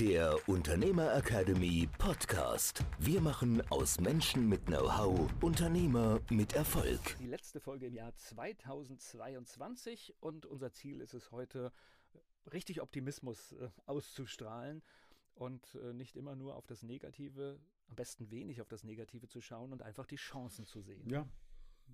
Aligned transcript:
der 0.00 0.34
Unternehmer 0.48 1.14
Academy 1.14 1.86
Podcast. 1.98 2.82
Wir 3.00 3.20
machen 3.20 3.62
aus 3.70 4.00
Menschen 4.00 4.48
mit 4.48 4.64
Know-how 4.64 5.30
Unternehmer 5.42 6.22
mit 6.30 6.54
Erfolg. 6.54 7.18
Die 7.18 7.26
letzte 7.26 7.60
Folge 7.60 7.84
im 7.84 7.94
Jahr 7.94 8.16
2022 8.16 10.14
und 10.20 10.46
unser 10.46 10.72
Ziel 10.72 11.02
ist 11.02 11.12
es 11.12 11.30
heute, 11.32 11.70
richtig 12.50 12.80
Optimismus 12.80 13.52
äh, 13.52 13.68
auszustrahlen 13.84 14.82
und 15.34 15.74
äh, 15.74 15.92
nicht 15.92 16.16
immer 16.16 16.34
nur 16.34 16.56
auf 16.56 16.66
das 16.66 16.82
Negative, 16.82 17.60
am 17.88 17.94
besten 17.94 18.30
wenig 18.30 18.62
auf 18.62 18.68
das 18.68 18.84
Negative 18.84 19.28
zu 19.28 19.42
schauen 19.42 19.70
und 19.70 19.82
einfach 19.82 20.06
die 20.06 20.16
Chancen 20.16 20.64
zu 20.64 20.80
sehen. 20.80 21.10
Ja, 21.10 21.28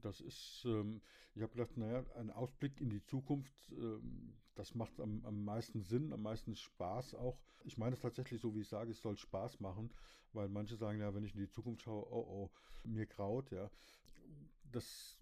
das 0.02 0.20
ist, 0.20 0.64
ähm, 0.66 1.00
ich 1.34 1.42
habe 1.42 1.52
gedacht, 1.52 1.76
naja, 1.76 2.04
ein 2.16 2.30
Ausblick 2.30 2.80
in 2.80 2.90
die 2.90 3.02
Zukunft, 3.04 3.54
ähm, 3.72 4.34
das 4.54 4.74
macht 4.74 5.00
am, 5.00 5.24
am 5.24 5.44
meisten 5.44 5.82
Sinn, 5.82 6.12
am 6.12 6.22
meisten 6.22 6.54
Spaß 6.56 7.14
auch. 7.14 7.38
Ich 7.64 7.78
meine 7.78 7.94
es 7.94 8.00
tatsächlich 8.00 8.40
so, 8.40 8.54
wie 8.54 8.60
ich 8.60 8.68
sage, 8.68 8.90
es 8.90 9.00
soll 9.00 9.16
Spaß 9.16 9.60
machen, 9.60 9.92
weil 10.32 10.48
manche 10.48 10.76
sagen, 10.76 11.00
ja, 11.00 11.14
wenn 11.14 11.24
ich 11.24 11.34
in 11.34 11.40
die 11.40 11.50
Zukunft 11.50 11.82
schaue, 11.82 12.06
oh 12.10 12.26
oh, 12.28 12.50
mir 12.84 13.06
graut, 13.06 13.50
ja. 13.50 13.70
Das, 14.72 15.18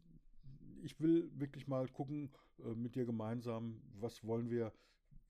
ich 0.82 1.00
will 1.00 1.30
wirklich 1.38 1.66
mal 1.66 1.88
gucken 1.88 2.30
äh, 2.58 2.74
mit 2.74 2.94
dir 2.94 3.04
gemeinsam, 3.04 3.80
was 4.00 4.24
wollen 4.24 4.50
wir 4.50 4.72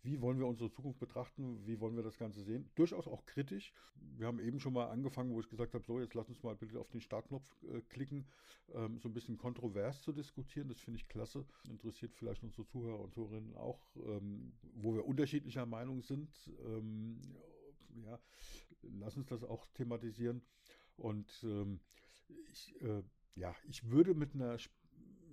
wie 0.05 0.21
wollen 0.21 0.39
wir 0.39 0.47
unsere 0.47 0.71
Zukunft 0.71 1.01
betrachten, 1.01 1.67
wie 1.67 1.81
wollen 1.81 1.97
wir 1.97 2.03
das 2.03 2.19
Ganze 2.19 2.43
sehen. 2.43 2.71
Durchaus 2.75 3.09
auch 3.09 3.25
kritisch. 3.25 3.73
Wir 4.17 4.27
haben 4.27 4.39
eben 4.39 4.61
schon 4.61 4.75
mal 4.75 4.91
angefangen, 4.91 5.33
wo 5.33 5.41
ich 5.41 5.49
gesagt 5.49 5.73
habe, 5.73 5.85
so, 5.85 5.99
jetzt 5.99 6.15
lass 6.15 6.29
uns 6.29 6.43
mal 6.43 6.55
bitte 6.55 6.79
auf 6.79 6.91
den 6.91 7.01
Startknopf 7.01 7.47
äh, 7.65 7.81
klicken, 7.89 8.27
ähm, 8.75 8.99
so 8.99 9.09
ein 9.09 9.15
bisschen 9.15 9.39
kontrovers 9.39 10.03
zu 10.03 10.13
diskutieren. 10.13 10.69
Das 10.69 10.79
finde 10.79 10.99
ich 10.99 11.09
klasse. 11.09 11.47
Interessiert 11.71 12.15
vielleicht 12.15 12.43
unsere 12.45 12.67
Zuhörer 12.67 13.01
und 13.01 13.15
Zuhörerinnen 13.15 13.55
auch, 13.57 13.81
ähm, 13.97 14.53
wo 14.75 14.95
wir 14.95 15.07
unterschiedlicher 15.07 15.65
Meinung 15.65 16.03
sind. 16.03 16.31
Ähm, 16.67 17.19
ja, 18.05 18.21
lass 18.83 19.17
uns 19.17 19.29
das 19.29 19.43
auch 19.43 19.67
thematisieren. 19.73 20.43
Und 20.99 21.31
ähm, 21.45 21.81
ich, 22.53 22.79
äh, 22.83 23.03
ja, 23.37 23.57
ich 23.69 23.91
würde 23.91 24.15
mit 24.15 24.35
einer 24.35 24.59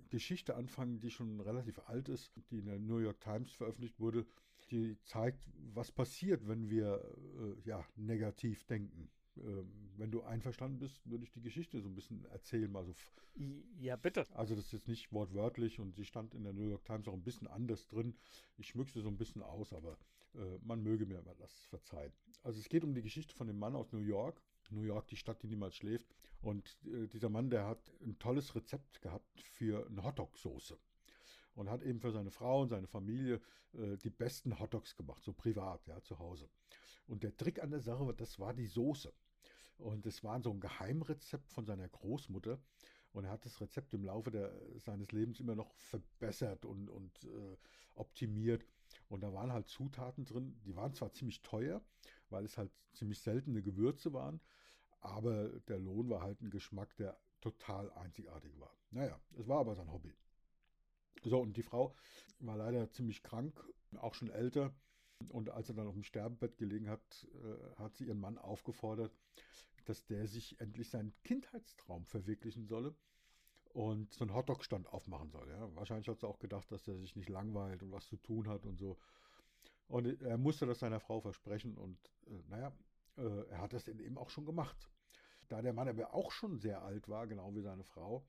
Geschichte 0.08 0.56
anfangen, 0.56 1.00
die 1.00 1.10
schon 1.10 1.40
relativ 1.40 1.78
alt 1.88 2.08
ist, 2.08 2.32
die 2.50 2.58
in 2.58 2.66
der 2.66 2.78
New 2.78 2.98
York 2.98 3.20
Times 3.20 3.52
veröffentlicht 3.52 4.00
wurde 4.00 4.26
die 4.72 4.96
zeigt, 5.04 5.46
was 5.74 5.92
passiert, 5.92 6.48
wenn 6.48 6.68
wir 6.70 7.04
äh, 7.38 7.68
ja, 7.68 7.84
negativ 7.96 8.64
denken. 8.64 9.10
Ähm, 9.36 9.70
wenn 9.96 10.10
du 10.10 10.22
einverstanden 10.22 10.78
bist, 10.78 11.08
würde 11.08 11.24
ich 11.24 11.30
die 11.30 11.42
Geschichte 11.42 11.80
so 11.80 11.88
ein 11.88 11.94
bisschen 11.94 12.24
erzählen. 12.26 12.74
Also, 12.74 12.94
ja, 13.78 13.96
bitte. 13.96 14.26
Also 14.34 14.54
das 14.54 14.66
ist 14.66 14.72
jetzt 14.72 14.88
nicht 14.88 15.12
wortwörtlich 15.12 15.78
und 15.78 15.94
sie 15.94 16.04
stand 16.04 16.34
in 16.34 16.44
der 16.44 16.52
New 16.52 16.68
York 16.68 16.84
Times 16.84 17.06
auch 17.08 17.12
ein 17.12 17.22
bisschen 17.22 17.46
anders 17.46 17.86
drin. 17.86 18.14
Ich 18.56 18.68
schmücke 18.68 18.90
sie 18.90 19.00
so 19.00 19.08
ein 19.08 19.16
bisschen 19.16 19.42
aus, 19.42 19.72
aber 19.72 19.96
äh, 20.34 20.58
man 20.62 20.82
möge 20.82 21.06
mir 21.06 21.22
das 21.38 21.66
verzeihen. 21.66 22.12
Also 22.42 22.58
es 22.58 22.68
geht 22.68 22.84
um 22.84 22.94
die 22.94 23.02
Geschichte 23.02 23.34
von 23.34 23.46
dem 23.46 23.58
Mann 23.58 23.76
aus 23.76 23.92
New 23.92 24.00
York. 24.00 24.42
New 24.70 24.82
York, 24.82 25.06
die 25.08 25.16
Stadt, 25.16 25.42
die 25.42 25.48
niemals 25.48 25.76
schläft. 25.76 26.08
Und 26.40 26.78
äh, 26.86 27.06
dieser 27.06 27.28
Mann, 27.28 27.50
der 27.50 27.66
hat 27.66 27.92
ein 28.02 28.18
tolles 28.18 28.54
Rezept 28.54 29.00
gehabt 29.02 29.40
für 29.40 29.86
eine 29.86 30.02
Hotdog-Soße 30.02 30.78
und 31.54 31.70
hat 31.70 31.82
eben 31.82 32.00
für 32.00 32.12
seine 32.12 32.30
Frau 32.30 32.62
und 32.62 32.68
seine 32.68 32.86
Familie 32.86 33.40
äh, 33.74 33.96
die 33.96 34.10
besten 34.10 34.58
Hotdogs 34.58 34.96
gemacht, 34.96 35.22
so 35.22 35.32
privat, 35.32 35.86
ja, 35.86 36.00
zu 36.02 36.18
Hause. 36.18 36.48
Und 37.06 37.22
der 37.22 37.36
Trick 37.36 37.62
an 37.62 37.70
der 37.70 37.80
Sache, 37.80 38.12
das 38.14 38.38
war 38.38 38.54
die 38.54 38.66
Soße. 38.66 39.12
Und 39.78 40.06
es 40.06 40.22
war 40.22 40.40
so 40.40 40.50
ein 40.50 40.60
Geheimrezept 40.60 41.50
von 41.50 41.64
seiner 41.64 41.88
Großmutter. 41.88 42.58
Und 43.12 43.24
er 43.24 43.30
hat 43.30 43.44
das 43.44 43.60
Rezept 43.60 43.92
im 43.94 44.04
Laufe 44.04 44.30
der, 44.30 44.52
seines 44.78 45.12
Lebens 45.12 45.40
immer 45.40 45.54
noch 45.54 45.74
verbessert 45.74 46.64
und, 46.64 46.88
und 46.88 47.24
äh, 47.24 47.56
optimiert. 47.94 48.64
Und 49.08 49.22
da 49.22 49.32
waren 49.32 49.52
halt 49.52 49.68
Zutaten 49.68 50.24
drin, 50.24 50.58
die 50.64 50.74
waren 50.76 50.94
zwar 50.94 51.12
ziemlich 51.12 51.42
teuer, 51.42 51.82
weil 52.30 52.44
es 52.44 52.56
halt 52.56 52.70
ziemlich 52.94 53.20
seltene 53.20 53.62
Gewürze 53.62 54.12
waren, 54.12 54.40
aber 55.00 55.48
der 55.68 55.78
Lohn 55.78 56.08
war 56.08 56.22
halt 56.22 56.40
ein 56.40 56.50
Geschmack, 56.50 56.96
der 56.96 57.18
total 57.40 57.90
einzigartig 57.92 58.58
war. 58.58 58.72
Naja, 58.90 59.20
es 59.38 59.48
war 59.48 59.60
aber 59.60 59.74
sein 59.74 59.90
Hobby. 59.92 60.14
So, 61.24 61.40
und 61.40 61.56
die 61.56 61.62
Frau 61.62 61.94
war 62.40 62.56
leider 62.56 62.90
ziemlich 62.90 63.22
krank, 63.22 63.62
auch 63.98 64.14
schon 64.14 64.30
älter. 64.30 64.74
Und 65.28 65.50
als 65.50 65.68
er 65.68 65.76
dann 65.76 65.86
auf 65.86 65.94
dem 65.94 66.02
Sterbebett 66.02 66.58
gelegen 66.58 66.88
hat, 66.88 67.28
äh, 67.34 67.76
hat 67.78 67.96
sie 67.96 68.06
ihren 68.06 68.20
Mann 68.20 68.38
aufgefordert, 68.38 69.16
dass 69.84 70.04
der 70.06 70.26
sich 70.26 70.60
endlich 70.60 70.90
seinen 70.90 71.12
Kindheitstraum 71.22 72.06
verwirklichen 72.06 72.66
solle 72.66 72.94
und 73.72 74.12
so 74.12 74.24
einen 74.24 74.34
Hotdog-Stand 74.34 74.88
aufmachen 74.88 75.30
soll. 75.30 75.48
Ja. 75.48 75.74
Wahrscheinlich 75.76 76.08
hat 76.08 76.20
sie 76.20 76.26
auch 76.26 76.38
gedacht, 76.38 76.70
dass 76.70 76.86
er 76.88 76.98
sich 76.98 77.16
nicht 77.16 77.28
langweilt 77.28 77.82
und 77.82 77.92
was 77.92 78.06
zu 78.06 78.16
tun 78.16 78.48
hat 78.48 78.66
und 78.66 78.78
so. 78.78 78.98
Und 79.88 80.22
er 80.22 80.38
musste 80.38 80.66
das 80.66 80.80
seiner 80.80 81.00
Frau 81.00 81.20
versprechen 81.20 81.76
und 81.76 81.98
äh, 82.26 82.42
naja, 82.48 82.72
äh, 83.16 83.46
er 83.50 83.60
hat 83.60 83.72
das 83.72 83.88
eben 83.88 84.18
auch 84.18 84.30
schon 84.30 84.46
gemacht. 84.46 84.90
Da 85.48 85.60
der 85.60 85.72
Mann 85.72 85.88
aber 85.88 86.14
auch 86.14 86.30
schon 86.30 86.58
sehr 86.58 86.82
alt 86.82 87.08
war, 87.08 87.26
genau 87.26 87.54
wie 87.54 87.60
seine 87.60 87.84
Frau, 87.84 88.26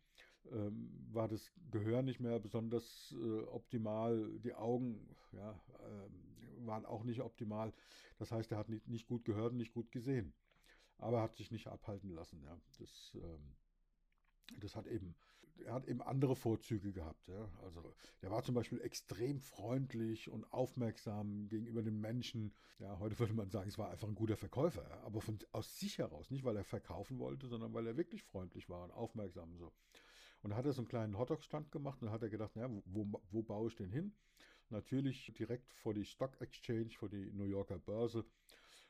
ähm, 0.52 0.90
war 1.12 1.28
das 1.28 1.52
Gehör 1.72 2.02
nicht 2.02 2.20
mehr 2.20 2.40
besonders 2.40 3.16
äh, 3.18 3.42
optimal. 3.44 4.40
Die 4.40 4.54
Augen 4.54 5.16
ja, 5.32 5.52
äh, 5.52 6.68
waren 6.68 6.86
auch 6.86 7.04
nicht 7.04 7.22
optimal. 7.22 7.74
Das 8.18 8.32
heißt, 8.32 8.52
er 8.52 8.58
hat 8.58 8.70
nicht, 8.70 8.88
nicht 8.88 9.08
gut 9.08 9.26
gehört 9.26 9.52
und 9.52 9.58
nicht 9.58 9.74
gut 9.74 9.92
gesehen. 9.92 10.34
Aber 10.98 11.18
er 11.18 11.24
hat 11.24 11.36
sich 11.36 11.52
nicht 11.52 11.68
abhalten 11.68 12.10
lassen. 12.12 12.42
Ja. 12.44 12.58
Das, 12.80 13.12
ähm, 13.16 13.56
das 14.60 14.76
hat 14.76 14.88
eben, 14.88 15.16
er 15.66 15.74
hat 15.74 15.88
eben 15.88 16.02
andere 16.02 16.36
Vorzüge 16.36 16.94
gehabt. 16.94 17.28
Ja. 17.28 17.50
Also 17.64 17.94
der 18.22 18.32
war 18.32 18.44
zum 18.44 18.56
Beispiel 18.56 18.82
extrem 18.82 19.40
freundlich 19.40 20.30
und 20.30 20.52
aufmerksam 20.54 21.48
gegenüber 21.50 21.82
den 21.82 22.00
Menschen. 22.00 22.54
Ja, 22.80 23.00
heute 23.00 23.18
würde 23.20 23.34
man 23.34 23.50
sagen, 23.50 23.70
es 23.70 23.78
war 23.78 23.90
einfach 23.90 24.08
ein 24.08 24.16
guter 24.16 24.38
Verkäufer. 24.38 24.88
Ja. 24.88 25.02
Aber 25.02 25.22
von, 25.22 25.40
aus 25.52 25.80
sich 25.80 25.98
heraus, 25.98 26.32
nicht 26.32 26.44
weil 26.44 26.58
er 26.58 26.64
verkaufen 26.64 27.20
wollte, 27.20 27.48
sondern 27.48 27.74
weil 27.74 27.88
er 27.88 27.98
wirklich 27.98 28.24
freundlich 28.24 28.70
war 28.70 28.84
und 28.84 28.92
aufmerksam 28.92 29.52
und 29.52 29.58
so. 29.58 29.74
Und 30.44 30.52
da 30.52 30.58
hat 30.58 30.66
er 30.66 30.74
so 30.74 30.82
einen 30.82 30.90
kleinen 30.90 31.18
Hotdog-Stand 31.18 31.72
gemacht 31.72 32.02
und 32.02 32.08
dann 32.08 32.14
hat 32.14 32.22
er 32.22 32.30
gedacht, 32.30 32.56
naja, 32.56 32.70
wo, 32.86 33.22
wo 33.32 33.42
baue 33.42 33.70
ich 33.70 33.76
den 33.76 33.90
hin? 33.90 34.14
Natürlich 34.70 35.34
direkt 35.38 35.74
vor 35.74 35.94
die 35.94 36.06
Stock 36.06 36.40
Exchange, 36.42 36.90
vor 36.92 37.10
die 37.10 37.32
New 37.32 37.46
Yorker 37.46 37.80
Börse. 37.80 38.26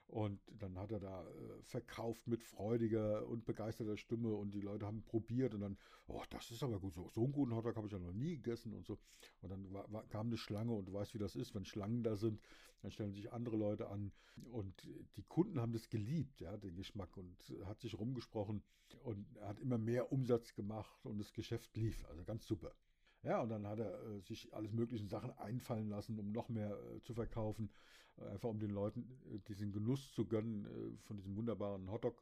Und 0.07 0.41
dann 0.59 0.77
hat 0.77 0.91
er 0.91 0.99
da 0.99 1.23
äh, 1.23 1.63
verkauft 1.63 2.27
mit 2.27 2.43
freudiger 2.43 3.25
und 3.27 3.45
begeisterter 3.45 3.97
Stimme 3.97 4.33
und 4.35 4.53
die 4.53 4.61
Leute 4.61 4.85
haben 4.85 5.03
probiert 5.03 5.55
und 5.55 5.61
dann, 5.61 5.77
oh, 6.07 6.21
das 6.29 6.51
ist 6.51 6.61
aber 6.61 6.79
gut, 6.79 6.93
so, 6.93 7.09
so 7.09 7.23
einen 7.23 7.31
guten 7.31 7.55
Hotdog 7.55 7.77
habe 7.77 7.87
ich 7.87 7.93
ja 7.93 7.99
noch 7.99 8.13
nie 8.13 8.35
gegessen 8.35 8.73
und 8.73 8.85
so. 8.85 8.99
Und 9.41 9.49
dann 9.49 9.73
war, 9.73 9.91
war, 9.91 10.07
kam 10.09 10.27
eine 10.27 10.37
Schlange 10.37 10.73
und 10.73 10.85
du 10.85 10.93
weißt, 10.93 11.13
wie 11.13 11.19
das 11.19 11.35
ist, 11.35 11.55
wenn 11.55 11.65
Schlangen 11.65 12.03
da 12.03 12.15
sind, 12.15 12.41
dann 12.81 12.91
stellen 12.91 13.13
sich 13.13 13.31
andere 13.31 13.55
Leute 13.57 13.87
an 13.89 14.11
und 14.51 14.87
die 15.15 15.23
Kunden 15.23 15.59
haben 15.59 15.71
das 15.71 15.89
geliebt, 15.89 16.41
ja, 16.41 16.57
den 16.57 16.75
Geschmack 16.75 17.15
und 17.17 17.35
hat 17.65 17.79
sich 17.79 17.97
rumgesprochen 17.97 18.61
und 19.03 19.25
hat 19.41 19.59
immer 19.59 19.77
mehr 19.77 20.11
Umsatz 20.11 20.53
gemacht 20.53 21.05
und 21.05 21.17
das 21.17 21.33
Geschäft 21.33 21.75
lief, 21.75 22.05
also 22.05 22.23
ganz 22.23 22.45
super. 22.45 22.75
Ja, 23.23 23.41
und 23.41 23.49
dann 23.49 23.65
hat 23.65 23.79
er 23.79 23.93
äh, 24.03 24.19
sich 24.19 24.53
alles 24.53 24.73
möglichen 24.73 25.07
Sachen 25.07 25.31
einfallen 25.37 25.87
lassen, 25.87 26.19
um 26.19 26.31
noch 26.31 26.49
mehr 26.49 26.77
äh, 26.77 27.01
zu 27.01 27.13
verkaufen, 27.13 27.71
einfach 28.31 28.49
um 28.49 28.59
den 28.59 28.71
Leuten 28.71 29.01
äh, 29.33 29.39
diesen 29.47 29.71
Genuss 29.71 30.11
zu 30.13 30.25
gönnen 30.25 30.65
äh, 30.65 30.97
von 31.05 31.17
diesem 31.17 31.35
wunderbaren 31.35 31.91
Hotdog. 31.91 32.21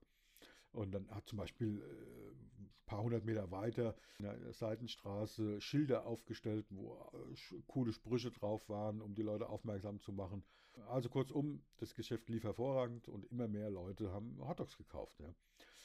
Und 0.71 0.93
dann 0.93 1.09
hat 1.11 1.27
zum 1.27 1.38
Beispiel 1.38 1.67
ein 1.67 2.65
äh, 2.65 2.69
paar 2.85 3.03
hundert 3.03 3.25
Meter 3.25 3.51
weiter 3.51 3.95
in 4.19 4.25
der 4.25 4.53
Seitenstraße 4.53 5.59
Schilder 5.61 6.05
aufgestellt, 6.05 6.65
wo 6.69 7.11
coole 7.67 7.93
Sprüche 7.93 8.31
drauf 8.31 8.67
waren, 8.69 9.01
um 9.01 9.15
die 9.15 9.21
Leute 9.21 9.49
aufmerksam 9.49 9.99
zu 9.99 10.11
machen. 10.11 10.43
Also 10.88 11.09
kurzum, 11.09 11.61
das 11.77 11.95
Geschäft 11.95 12.29
lief 12.29 12.43
hervorragend 12.43 13.07
und 13.07 13.25
immer 13.25 13.47
mehr 13.47 13.69
Leute 13.69 14.11
haben 14.11 14.38
Hotdogs 14.39 14.77
gekauft. 14.77 15.19
Ja 15.19 15.33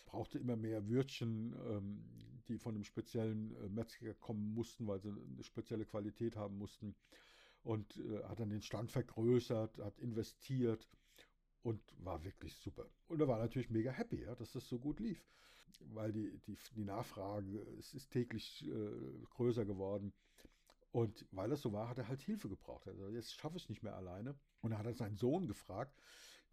brauchte 0.06 0.38
immer 0.38 0.56
mehr 0.56 0.88
Würstchen, 0.88 1.54
ähm, 1.68 2.04
die 2.48 2.58
von 2.58 2.74
einem 2.74 2.84
speziellen 2.84 3.54
Metzger 3.74 4.14
kommen 4.14 4.54
mussten, 4.54 4.86
weil 4.86 5.00
sie 5.00 5.08
eine 5.08 5.42
spezielle 5.42 5.84
Qualität 5.84 6.36
haben 6.36 6.56
mussten. 6.56 6.94
Und 7.66 7.96
äh, 7.96 8.22
hat 8.22 8.38
dann 8.38 8.50
den 8.50 8.62
Stand 8.62 8.92
vergrößert, 8.92 9.78
hat 9.78 9.98
investiert 9.98 10.88
und 11.62 11.80
war 11.98 12.22
wirklich 12.22 12.54
super. 12.58 12.88
Und 13.08 13.20
er 13.20 13.26
war 13.26 13.40
natürlich 13.40 13.70
mega 13.70 13.90
happy, 13.90 14.22
ja, 14.22 14.36
dass 14.36 14.52
das 14.52 14.68
so 14.68 14.78
gut 14.78 15.00
lief, 15.00 15.20
weil 15.80 16.12
die, 16.12 16.38
die, 16.46 16.56
die 16.76 16.84
Nachfrage 16.84 17.58
es 17.76 17.92
ist 17.92 18.12
täglich 18.12 18.64
äh, 18.68 19.26
größer 19.30 19.64
geworden. 19.64 20.12
Und 20.92 21.26
weil 21.32 21.50
das 21.50 21.60
so 21.60 21.72
war, 21.72 21.88
hat 21.88 21.98
er 21.98 22.06
halt 22.06 22.22
Hilfe 22.22 22.48
gebraucht. 22.48 22.86
Also 22.86 23.08
jetzt 23.08 23.34
schaffe 23.34 23.56
ich 23.56 23.64
es 23.64 23.68
nicht 23.68 23.82
mehr 23.82 23.96
alleine. 23.96 24.38
Und 24.60 24.70
da 24.70 24.78
hat 24.78 24.86
er 24.86 24.94
seinen 24.94 25.16
Sohn 25.16 25.48
gefragt, 25.48 25.98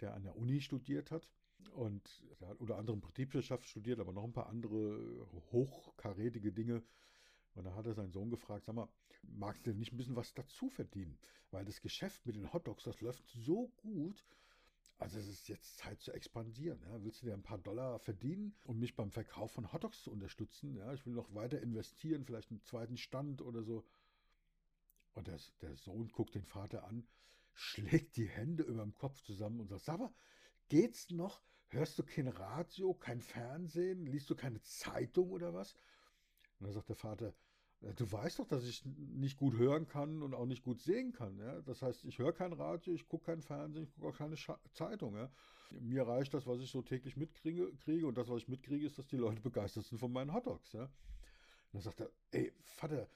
der 0.01 0.15
an 0.15 0.23
der 0.23 0.35
Uni 0.35 0.61
studiert 0.61 1.11
hat. 1.11 1.29
Und 1.75 2.23
er 2.39 2.47
hat 2.47 2.59
unter 2.59 2.79
anderem 2.79 3.01
Betriebswirtschaft 3.01 3.65
studiert, 3.65 3.99
aber 3.99 4.13
noch 4.13 4.23
ein 4.23 4.33
paar 4.33 4.49
andere 4.49 5.27
hochkarätige 5.51 6.51
Dinge. 6.51 6.81
Und 7.55 7.65
da 7.65 7.75
hat 7.75 7.85
er 7.85 7.93
seinen 7.93 8.11
Sohn 8.11 8.29
gefragt, 8.29 8.65
sag 8.65 8.75
mal, 8.75 8.89
magst 9.23 9.65
du 9.65 9.71
denn 9.71 9.79
nicht 9.79 9.93
ein 9.93 9.97
bisschen 9.97 10.15
was 10.15 10.33
dazu 10.33 10.69
verdienen? 10.69 11.17
Weil 11.51 11.65
das 11.65 11.81
Geschäft 11.81 12.25
mit 12.25 12.35
den 12.35 12.51
Hotdogs, 12.51 12.83
das 12.83 12.99
läuft 13.01 13.23
so 13.27 13.71
gut. 13.77 14.25
Also 14.97 15.19
es 15.19 15.27
ist 15.27 15.49
jetzt 15.49 15.77
Zeit 15.77 16.01
zu 16.01 16.11
expandieren. 16.13 16.79
Ja. 16.81 17.03
Willst 17.03 17.21
du 17.21 17.27
dir 17.27 17.33
ein 17.33 17.43
paar 17.43 17.57
Dollar 17.57 17.99
verdienen, 17.99 18.55
um 18.65 18.79
mich 18.79 18.95
beim 18.95 19.11
Verkauf 19.11 19.51
von 19.51 19.71
Hotdogs 19.71 20.01
zu 20.03 20.11
unterstützen? 20.11 20.75
Ja, 20.75 20.93
ich 20.93 21.05
will 21.05 21.13
noch 21.13 21.33
weiter 21.33 21.61
investieren, 21.61 22.25
vielleicht 22.25 22.51
einen 22.51 22.63
zweiten 22.63 22.97
Stand 22.97 23.41
oder 23.41 23.63
so. 23.63 23.85
Und 25.13 25.27
der, 25.27 25.39
der 25.61 25.75
Sohn 25.75 26.09
guckt 26.09 26.35
den 26.35 26.45
Vater 26.45 26.85
an, 26.85 27.07
schlägt 27.53 28.17
die 28.17 28.27
Hände 28.27 28.63
über 28.63 28.81
dem 28.81 28.95
Kopf 28.95 29.21
zusammen 29.21 29.59
und 29.59 29.67
sagt, 29.67 29.83
sag 29.83 29.99
mal, 29.99 30.13
geht's 30.69 31.09
noch? 31.11 31.41
Hörst 31.67 31.97
du 31.97 32.03
kein 32.03 32.27
Radio, 32.27 32.93
kein 32.93 33.21
Fernsehen? 33.21 34.05
Liest 34.05 34.29
du 34.29 34.35
keine 34.35 34.61
Zeitung 34.61 35.31
oder 35.31 35.53
was? 35.53 35.75
Und 36.63 36.67
dann 36.67 36.75
sagt 36.75 36.87
der 36.87 36.95
Vater, 36.95 37.33
du 37.81 38.09
weißt 38.09 38.39
doch, 38.39 38.47
dass 38.47 38.63
ich 38.63 38.85
nicht 38.85 39.37
gut 39.37 39.57
hören 39.57 39.85
kann 39.85 40.23
und 40.23 40.33
auch 40.33 40.45
nicht 40.45 40.63
gut 40.63 40.79
sehen 40.79 41.11
kann. 41.11 41.37
Ja? 41.39 41.59
Das 41.63 41.81
heißt, 41.81 42.05
ich 42.05 42.19
höre 42.19 42.31
kein 42.31 42.53
Radio, 42.53 42.93
ich 42.93 43.05
gucke 43.05 43.25
kein 43.25 43.41
Fernsehen, 43.41 43.83
ich 43.83 43.93
gucke 43.93 44.07
auch 44.07 44.17
keine 44.17 44.37
Scha 44.37 44.57
Zeitung. 44.71 45.17
Ja? 45.17 45.29
Mir 45.71 46.07
reicht 46.07 46.33
das, 46.33 46.47
was 46.47 46.61
ich 46.61 46.71
so 46.71 46.81
täglich 46.81 47.17
mitkriege, 47.17 47.69
kriege, 47.83 48.07
und 48.07 48.17
das, 48.17 48.29
was 48.29 48.43
ich 48.43 48.47
mitkriege, 48.47 48.85
ist, 48.85 48.97
dass 48.97 49.07
die 49.07 49.17
Leute 49.17 49.41
begeistert 49.41 49.83
sind 49.83 49.97
von 49.97 50.13
meinen 50.13 50.33
Hotdogs. 50.33 50.71
Ja? 50.71 50.83
Und 50.83 50.91
dann 51.73 51.81
sagt 51.81 51.99
er, 51.99 52.09
ey, 52.31 52.53
Vater, 52.61 53.09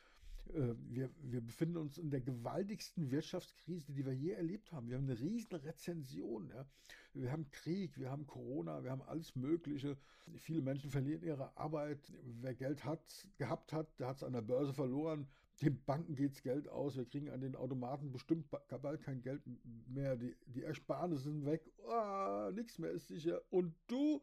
wir, 0.53 1.09
wir 1.21 1.41
befinden 1.41 1.77
uns 1.77 1.97
in 1.97 2.09
der 2.09 2.21
gewaltigsten 2.21 3.11
Wirtschaftskrise, 3.11 3.91
die 3.91 4.05
wir 4.05 4.13
je 4.13 4.31
erlebt 4.31 4.71
haben. 4.71 4.89
Wir 4.89 4.97
haben 4.97 5.05
eine 5.05 5.19
riesen 5.19 5.55
Rezension. 5.55 6.49
Ja. 6.49 6.65
Wir 7.13 7.31
haben 7.31 7.49
Krieg, 7.51 7.97
wir 7.97 8.09
haben 8.09 8.27
Corona, 8.27 8.83
wir 8.83 8.91
haben 8.91 9.01
alles 9.01 9.35
Mögliche. 9.35 9.97
Viele 10.35 10.61
Menschen 10.61 10.91
verlieren 10.91 11.23
ihre 11.23 11.55
Arbeit. 11.57 12.11
Wer 12.41 12.53
Geld 12.53 12.83
hat, 12.85 13.27
gehabt 13.37 13.73
hat, 13.73 13.99
der 13.99 14.07
hat 14.07 14.17
es 14.17 14.23
an 14.23 14.33
der 14.33 14.41
Börse 14.41 14.73
verloren. 14.73 15.27
Den 15.61 15.83
Banken 15.85 16.15
geht 16.15 16.33
es 16.33 16.43
Geld 16.43 16.67
aus. 16.67 16.97
Wir 16.97 17.05
kriegen 17.05 17.29
an 17.29 17.41
den 17.41 17.55
Automaten 17.55 18.11
bestimmt 18.11 18.47
bald 18.49 19.01
kein 19.01 19.21
Geld 19.21 19.41
mehr. 19.87 20.15
Die, 20.15 20.35
die 20.45 20.63
Ersparnisse 20.63 21.23
sind 21.23 21.45
weg. 21.45 21.71
Oh, 21.87 22.51
nichts 22.53 22.77
mehr 22.77 22.91
ist 22.91 23.07
sicher. 23.07 23.41
Und 23.49 23.73
du, 23.87 24.21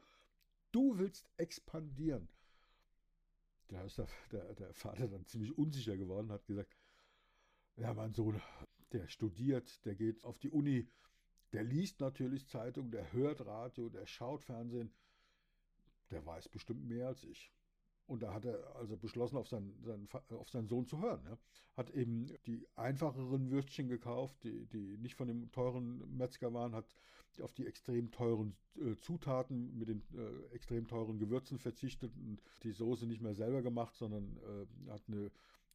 du 0.71 0.97
willst 0.99 1.29
expandieren 1.37 2.29
da 3.69 3.83
ist 3.83 3.99
der, 3.99 4.09
der, 4.33 4.55
der 4.55 4.75
Vater 4.75 5.09
dann 5.09 5.27
ziemlich 5.27 5.57
unsicher 5.57 5.97
geworden, 5.97 6.31
hat 6.31 6.47
gesagt, 6.47 6.77
ja, 7.77 7.93
mein 7.93 8.15
Sohn, 8.15 8.41
der 8.93 9.09
studiert, 9.09 9.85
der 9.85 9.95
geht 9.95 10.23
auf 10.23 10.39
die 10.39 10.51
Uni, 10.51 10.89
der 11.53 11.65
liest 11.65 12.01
natürlich 12.01 12.49
Zeitung, 12.49 12.91
der 12.91 13.13
hört 13.13 13.45
Radio, 13.47 13.89
der 13.89 14.07
schaut 14.07 14.43
Fernsehen, 14.43 14.95
der 16.11 16.25
weiß 16.25 16.49
bestimmt 16.49 16.85
mehr 16.85 17.09
als 17.09 17.25
ich. 17.25 17.53
Und 18.07 18.23
da 18.23 18.35
hat 18.35 18.45
er 18.45 18.77
also 18.77 18.97
beschlossen, 18.97 19.37
auf 19.37 19.49
seinen, 19.49 19.83
seinen, 19.83 20.09
auf 20.31 20.51
seinen 20.51 20.69
Sohn 20.69 20.87
zu 20.87 21.01
hören. 21.01 21.23
Ja. 21.25 21.39
Hat 21.77 21.91
eben 21.91 22.27
die 22.47 22.67
einfacheren 22.77 23.51
Würstchen 23.51 23.89
gekauft, 23.89 24.37
die, 24.45 24.67
die 24.67 24.99
nicht 24.99 25.15
von 25.15 25.27
dem 25.27 25.51
teuren 25.53 26.17
Metzger 26.17 26.53
waren, 26.53 26.75
hat 26.75 26.87
auf 27.41 27.53
die 27.53 27.67
extrem 27.67 28.11
teuren 28.11 28.55
äh, 28.77 28.95
Zutaten 28.97 29.77
mit 29.77 29.89
den 29.89 30.03
äh, 30.15 30.55
extrem 30.55 30.87
teuren 30.87 31.19
Gewürzen 31.19 31.59
verzichtet 31.59 32.13
und 32.17 32.41
die 32.63 32.73
Soße 32.73 33.07
nicht 33.07 33.23
mehr 33.23 33.35
selber 33.35 33.63
gemacht, 33.63 33.97
sondern 33.97 34.37
äh, 34.37 34.91
hat 34.91 35.03
eine 35.09 35.31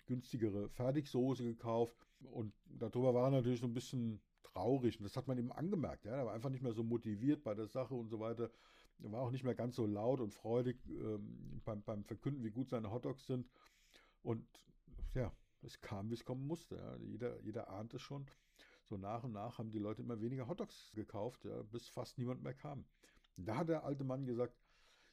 günstigere 0.05 0.69
Fertigsoße 0.69 1.43
gekauft. 1.43 1.95
Und 2.31 2.53
darüber 2.65 3.13
war 3.13 3.25
er 3.27 3.31
natürlich 3.31 3.59
so 3.59 3.67
ein 3.67 3.73
bisschen 3.73 4.21
traurig. 4.43 4.99
Und 4.99 5.03
das 5.03 5.15
hat 5.15 5.27
man 5.27 5.37
ihm 5.37 5.51
angemerkt. 5.51 6.05
Ja. 6.05 6.17
Er 6.17 6.25
war 6.25 6.33
einfach 6.33 6.49
nicht 6.49 6.63
mehr 6.63 6.73
so 6.73 6.83
motiviert 6.83 7.43
bei 7.43 7.53
der 7.53 7.67
Sache 7.67 7.93
und 7.93 8.09
so 8.09 8.19
weiter. 8.19 8.49
Er 9.03 9.11
war 9.11 9.21
auch 9.21 9.31
nicht 9.31 9.43
mehr 9.43 9.55
ganz 9.55 9.75
so 9.75 9.85
laut 9.85 10.19
und 10.19 10.33
freudig 10.33 10.77
ähm, 10.87 11.61
beim, 11.63 11.81
beim 11.83 12.03
Verkünden, 12.03 12.43
wie 12.43 12.51
gut 12.51 12.69
seine 12.69 12.91
Hotdogs 12.91 13.25
sind. 13.25 13.49
Und 14.23 14.45
ja, 15.13 15.31
es 15.61 15.79
kam, 15.81 16.09
wie 16.09 16.15
es 16.15 16.25
kommen 16.25 16.45
musste. 16.45 16.75
Ja. 16.75 16.95
Jeder, 16.97 17.39
jeder 17.41 17.69
ahnt 17.69 17.93
es 17.93 18.01
schon. 18.01 18.25
So 18.89 18.97
nach 18.97 19.23
und 19.23 19.33
nach 19.33 19.57
haben 19.57 19.71
die 19.71 19.79
Leute 19.79 20.01
immer 20.01 20.19
weniger 20.19 20.47
Hotdogs 20.47 20.91
gekauft, 20.93 21.45
ja, 21.45 21.61
bis 21.63 21.87
fast 21.87 22.17
niemand 22.17 22.41
mehr 22.41 22.55
kam. 22.55 22.85
Da 23.37 23.57
hat 23.57 23.69
der 23.69 23.83
alte 23.83 24.03
Mann 24.03 24.25
gesagt, 24.25 24.55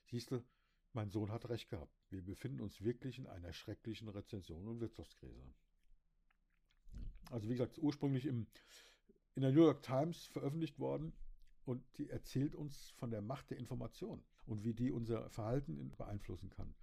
siehst 0.06 0.30
du, 0.30 0.42
mein 0.92 1.10
Sohn 1.10 1.30
hat 1.30 1.48
recht 1.48 1.68
gehabt. 1.68 1.92
Wir 2.10 2.22
befinden 2.22 2.60
uns 2.60 2.82
wirklich 2.82 3.18
in 3.18 3.26
einer 3.26 3.52
schrecklichen 3.52 4.08
Rezension 4.08 4.66
und 4.66 4.80
Wirtschaftskrise. 4.80 5.42
Also 7.30 7.48
wie 7.48 7.52
gesagt, 7.52 7.78
ursprünglich 7.78 8.24
im, 8.24 8.46
in 9.34 9.42
der 9.42 9.52
New 9.52 9.64
York 9.64 9.82
Times 9.82 10.26
veröffentlicht 10.26 10.78
worden 10.78 11.12
und 11.66 11.82
die 11.98 12.08
erzählt 12.08 12.54
uns 12.54 12.90
von 12.92 13.10
der 13.10 13.20
Macht 13.20 13.50
der 13.50 13.58
Information 13.58 14.22
und 14.46 14.64
wie 14.64 14.72
die 14.72 14.90
unser 14.90 15.28
Verhalten 15.30 15.92
beeinflussen 15.96 16.48
kann. 16.48 16.74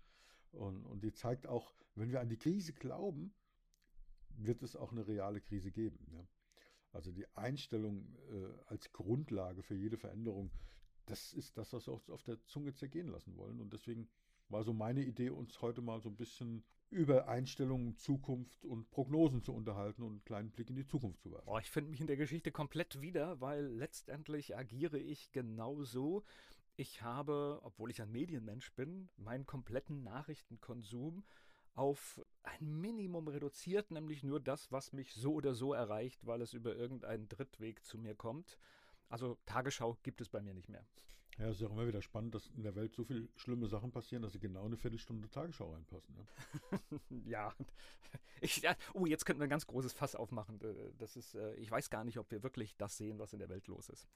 Und, 0.52 0.86
und 0.86 1.04
die 1.04 1.14
zeigt 1.14 1.48
auch, 1.48 1.74
wenn 1.96 2.12
wir 2.12 2.20
an 2.20 2.30
die 2.30 2.38
Krise 2.38 2.74
glauben, 2.74 3.34
wird 4.30 4.62
es 4.62 4.76
auch 4.76 4.92
eine 4.92 5.08
reale 5.08 5.42
Krise 5.42 5.72
geben. 5.72 6.06
Ja. 6.12 6.28
Also 6.92 7.12
die 7.12 7.28
Einstellung 7.36 8.16
äh, 8.30 8.64
als 8.68 8.92
Grundlage 8.92 9.64
für 9.64 9.76
jede 9.76 9.98
Veränderung, 9.98 10.52
das 11.06 11.34
ist 11.34 11.58
das, 11.58 11.74
was 11.74 11.88
wir 11.88 11.94
uns 11.94 12.10
auf 12.10 12.24
der 12.24 12.44
Zunge 12.46 12.74
zergehen 12.74 13.08
lassen 13.08 13.36
wollen. 13.38 13.60
Und 13.62 13.74
deswegen 13.74 14.10
war 14.54 14.64
so 14.64 14.72
meine 14.72 15.04
Idee, 15.04 15.32
uns 15.32 15.62
heute 15.62 15.82
mal 15.82 16.00
so 16.00 16.10
ein 16.10 16.16
bisschen 16.16 16.64
über 16.90 17.28
Einstellungen, 17.28 17.98
Zukunft 17.98 18.64
und 18.66 18.90
Prognosen 18.92 19.42
zu 19.42 19.52
unterhalten 19.52 20.04
und 20.04 20.12
einen 20.12 20.24
kleinen 20.26 20.52
Blick 20.52 20.70
in 20.70 20.76
die 20.76 20.86
Zukunft 20.86 21.22
zu 21.22 21.32
werfen. 21.32 21.50
Oh, 21.50 21.58
ich 21.58 21.70
finde 21.70 21.90
mich 21.90 22.00
in 22.00 22.08
der 22.08 22.18
Geschichte 22.18 22.52
komplett 22.52 23.02
wieder, 23.02 23.42
weil 23.42 23.66
letztendlich 23.66 24.56
agiere 24.56 25.00
ich 25.00 25.32
genauso. 25.32 26.24
Ich 26.76 27.02
habe, 27.02 27.60
obwohl 27.64 27.90
ich 27.90 28.02
ein 28.02 28.12
Medienmensch 28.12 28.72
bin, 28.74 29.10
meinen 29.18 29.46
kompletten 29.46 30.04
Nachrichtenkonsum 30.04 31.24
auf 31.74 32.24
ein 32.44 32.80
Minimum 32.80 33.28
reduziert, 33.28 33.90
nämlich 33.90 34.24
nur 34.24 34.40
das, 34.40 34.72
was 34.72 34.94
mich 34.94 35.14
so 35.14 35.34
oder 35.34 35.56
so 35.56 35.74
erreicht, 35.74 36.26
weil 36.28 36.42
es 36.44 36.54
über 36.54 36.76
irgendeinen 36.76 37.28
Drittweg 37.28 37.84
zu 37.84 37.98
mir 37.98 38.14
kommt. 38.14 38.60
Also 39.10 39.40
Tagesschau 39.48 39.98
gibt 40.04 40.22
es 40.22 40.30
bei 40.30 40.42
mir 40.42 40.54
nicht 40.54 40.70
mehr. 40.70 40.86
Ja, 41.40 41.48
es 41.48 41.58
ist 41.58 41.64
auch 41.64 41.72
immer 41.72 41.88
wieder 41.88 42.02
spannend, 42.02 42.36
dass 42.36 42.48
in 42.56 42.64
der 42.64 42.76
Welt 42.76 42.94
so 42.94 43.04
viele 43.04 43.28
schlimme 43.36 43.68
Sachen 43.68 43.92
passieren, 43.92 44.22
dass 44.22 44.34
sie 44.34 44.40
genau 44.40 44.66
eine 44.66 44.78
Viertelstunde 44.78 45.30
Tagesschau 45.30 45.72
reinpassen. 45.74 46.16
Ja, 47.10 47.10
ja. 47.26 47.56
Ich, 48.42 48.58
ja. 48.58 48.76
Oh, 48.94 49.06
jetzt 49.06 49.26
könnten 49.26 49.40
wir 49.40 49.48
ein 49.48 49.50
ganz 49.50 49.66
großes 49.66 49.94
Fass 49.94 50.16
aufmachen. 50.16 50.62
Äh, 50.62 50.94
das 50.98 51.16
ist, 51.16 51.36
äh, 51.36 51.56
ich 51.56 51.72
weiß 51.72 51.90
gar 51.90 52.04
nicht, 52.04 52.20
ob 52.20 52.30
wir 52.30 52.44
wirklich 52.44 52.76
das 52.78 52.98
sehen, 52.98 53.18
was 53.20 53.34
in 53.34 53.40
der 53.40 53.50
Welt 53.50 53.68
los 53.68 53.90
ist. 53.90 54.08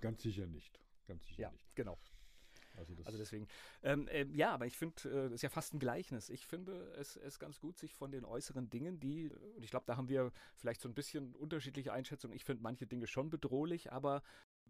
Ganz 0.00 0.22
sicher 0.22 0.46
nicht. 0.46 0.80
Ganz 1.06 1.24
sicher 1.24 1.42
ja, 1.42 1.50
nicht. 1.50 1.74
Genau. 1.76 1.98
Also, 2.76 2.94
also, 3.04 3.18
deswegen, 3.18 3.48
ähm, 3.82 4.06
äh, 4.08 4.26
ja, 4.32 4.52
aber 4.52 4.66
ich 4.66 4.76
finde, 4.76 5.08
äh, 5.08 5.22
das 5.24 5.32
ist 5.32 5.42
ja 5.42 5.48
fast 5.48 5.74
ein 5.74 5.78
Gleichnis. 5.78 6.28
Ich 6.28 6.46
finde 6.46 6.92
es, 6.98 7.16
es 7.16 7.38
ganz 7.38 7.58
gut, 7.58 7.78
sich 7.78 7.94
von 7.94 8.10
den 8.10 8.24
äußeren 8.24 8.68
Dingen, 8.68 9.00
die, 9.00 9.30
und 9.30 9.64
ich 9.64 9.70
glaube, 9.70 9.86
da 9.86 9.96
haben 9.96 10.08
wir 10.08 10.32
vielleicht 10.54 10.80
so 10.80 10.88
ein 10.88 10.94
bisschen 10.94 11.34
unterschiedliche 11.34 11.92
Einschätzungen. 11.92 12.36
Ich 12.36 12.44
finde 12.44 12.62
manche 12.62 12.86
Dinge 12.86 13.06
schon 13.06 13.30
bedrohlich, 13.30 13.92
aber 13.92 14.22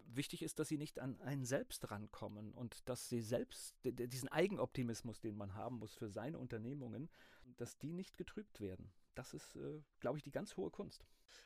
wichtig 0.07 0.41
ist, 0.41 0.59
dass 0.59 0.67
sie 0.67 0.77
nicht 0.77 0.99
an 0.99 1.19
einen 1.21 1.45
selbst 1.45 1.89
rankommen 1.91 2.53
und 2.53 2.87
dass 2.87 3.09
sie 3.09 3.21
selbst, 3.21 3.75
diesen 3.83 4.29
Eigenoptimismus, 4.29 5.19
den 5.19 5.35
man 5.35 5.53
haben 5.53 5.77
muss 5.77 5.93
für 5.93 6.09
seine 6.09 6.37
Unternehmungen, 6.37 7.09
dass 7.57 7.77
die 7.77 7.93
nicht 7.93 8.17
getrübt 8.17 8.59
werden. 8.59 8.91
Das 9.15 9.33
ist, 9.33 9.55
äh, 9.55 9.81
glaube 9.99 10.17
ich, 10.17 10.23
die 10.23 10.31
ganz 10.31 10.57
hohe 10.57 10.69
Kunst. 10.69 11.05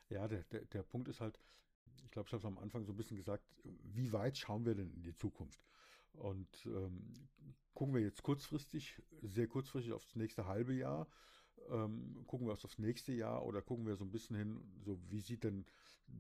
Ja, 0.10 0.28
der, 0.28 0.44
der, 0.46 0.66
der 0.66 0.84
Punkt 0.84 1.08
ist 1.08 1.22
halt, 1.22 1.40
ich 2.04 2.12
glaube, 2.12 2.28
ich 2.28 2.34
habe 2.34 2.42
es 2.42 2.46
am 2.46 2.58
Anfang 2.58 2.86
so 2.86 2.94
ein 2.94 2.98
bisschen 2.98 3.18
gesagt, 3.18 3.44
wie 3.64 4.12
weit 4.12 4.38
schauen 4.38 4.66
wir 4.66 4.76
denn 4.76 4.92
in 4.92 5.04
die 5.04 5.16
Zukunft? 5.16 5.62
Und 6.14 6.66
ähm, 6.66 7.30
gucken 7.74 7.94
wir 7.94 8.02
jetzt 8.02 8.24
kurzfristig, 8.24 9.02
sehr 9.22 9.48
kurzfristig 9.48 9.94
aufs 9.94 10.16
nächste 10.16 10.46
halbe 10.46 10.74
Jahr, 10.74 11.08
ähm, 11.70 12.24
gucken 12.28 12.48
wir 12.48 12.54
aufs 12.54 12.78
nächste 12.78 13.14
Jahr 13.14 13.46
oder 13.46 13.62
gucken 13.62 13.86
wir 13.86 13.96
so 13.96 14.04
ein 14.04 14.12
bisschen 14.12 14.36
hin, 14.36 14.62
so 14.84 15.00
wie 15.10 15.22
sieht 15.22 15.44
denn 15.44 15.66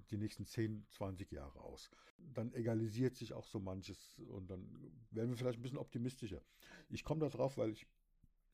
die 0.10 0.18
nächsten 0.18 0.46
10, 0.46 0.86
20 0.92 1.32
Jahre 1.32 1.60
aus? 1.60 1.90
Dann 2.34 2.54
egalisiert 2.54 3.16
sich 3.16 3.34
auch 3.34 3.46
so 3.46 3.60
manches 3.60 4.20
und 4.30 4.50
dann 4.50 4.66
werden 5.12 5.30
wir 5.30 5.38
vielleicht 5.38 5.60
ein 5.60 5.64
bisschen 5.64 5.78
optimistischer. 5.78 6.42
Ich 6.90 7.04
komme 7.04 7.22
da 7.22 7.30
drauf, 7.30 7.58
weil 7.58 7.72
ich 7.72 7.86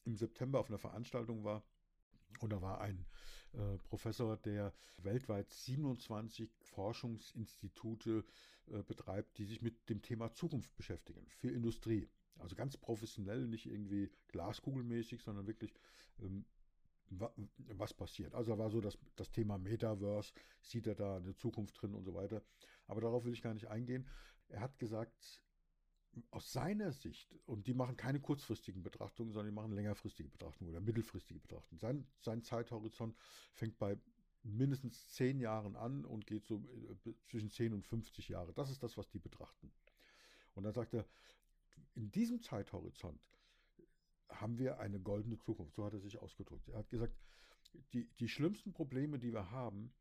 im 0.06 0.16
September 0.16 0.60
auf 0.60 0.70
einer 0.70 0.80
Veranstaltung 0.80 1.44
war 1.44 1.64
und 2.40 2.52
da 2.52 2.62
war 2.62 2.82
ein 2.82 3.06
äh, 3.54 3.78
Professor, 3.80 4.38
der 4.38 4.74
weltweit 5.02 5.52
27 5.52 6.50
Forschungsinstitute 6.62 8.24
äh, 8.68 8.84
betreibt, 8.84 9.38
die 9.38 9.46
sich 9.46 9.62
mit 9.62 9.90
dem 9.90 10.02
Thema 10.02 10.34
Zukunft 10.34 10.76
beschäftigen, 10.76 11.26
für 11.30 11.50
Industrie. 11.50 12.10
Also 12.38 12.56
ganz 12.56 12.78
professionell, 12.78 13.48
nicht 13.48 13.66
irgendwie 13.66 14.12
glaskugelmäßig, 14.28 15.24
sondern 15.24 15.48
wirklich, 15.48 15.74
ähm, 16.20 16.46
was 17.10 17.94
passiert. 17.94 18.34
Also 18.34 18.58
war 18.58 18.70
so 18.70 18.82
das, 18.82 18.98
das 19.16 19.32
Thema 19.32 19.58
Metaverse, 19.58 20.34
sieht 20.62 20.88
er 20.88 20.96
da 20.96 21.18
eine 21.18 21.36
Zukunft 21.36 21.82
drin 21.82 21.94
und 21.94 22.04
so 22.04 22.14
weiter. 22.14 22.42
Aber 22.88 23.02
darauf 23.02 23.26
will 23.26 23.34
ich 23.34 23.42
gar 23.42 23.54
nicht 23.54 23.68
eingehen. 23.68 24.08
Er 24.50 24.62
hat 24.62 24.78
gesagt, 24.80 25.42
aus 26.32 26.52
seiner 26.52 26.92
Sicht, 26.92 27.36
und 27.46 27.68
die 27.68 27.74
machen 27.74 27.96
keine 27.96 28.20
kurzfristigen 28.20 28.82
Betrachtungen, 28.82 29.32
sondern 29.32 29.52
die 29.54 29.56
machen 29.56 29.72
längerfristige 29.72 30.30
Betrachtungen 30.30 30.72
oder 30.72 30.80
mittelfristige 30.80 31.40
Betrachtungen. 31.40 31.80
Sein, 31.80 32.08
sein 32.22 32.42
Zeithorizont 32.42 33.16
fängt 33.54 33.78
bei 33.78 33.98
mindestens 34.44 35.10
zehn 35.10 35.40
Jahren 35.40 35.76
an 35.76 36.06
und 36.06 36.26
geht 36.26 36.46
so 36.46 36.64
äh, 37.06 37.14
zwischen 37.28 37.50
10 37.50 37.74
und 37.74 37.86
50 37.86 38.30
Jahre. 38.30 38.54
Das 38.54 38.70
ist 38.70 38.82
das, 38.82 38.98
was 38.98 39.10
die 39.10 39.20
betrachten. 39.20 39.72
Und 40.56 40.64
dann 40.64 40.74
sagt 40.74 40.94
er, 40.94 41.06
in 41.96 42.12
diesem 42.12 42.42
Zeithorizont 42.42 43.20
haben 44.30 44.58
wir 44.58 44.80
eine 44.80 45.00
goldene 45.00 45.38
Zukunft. 45.38 45.76
So 45.76 45.86
hat 45.86 45.94
er 45.94 46.00
sich 46.00 46.20
ausgedrückt. 46.20 46.70
Er 46.70 46.80
hat 46.80 46.90
gesagt, 46.90 47.14
die, 47.94 48.08
die 48.20 48.28
schlimmsten 48.28 48.74
Probleme, 48.74 49.20
die 49.20 49.34
wir 49.34 49.52
haben, 49.52 49.94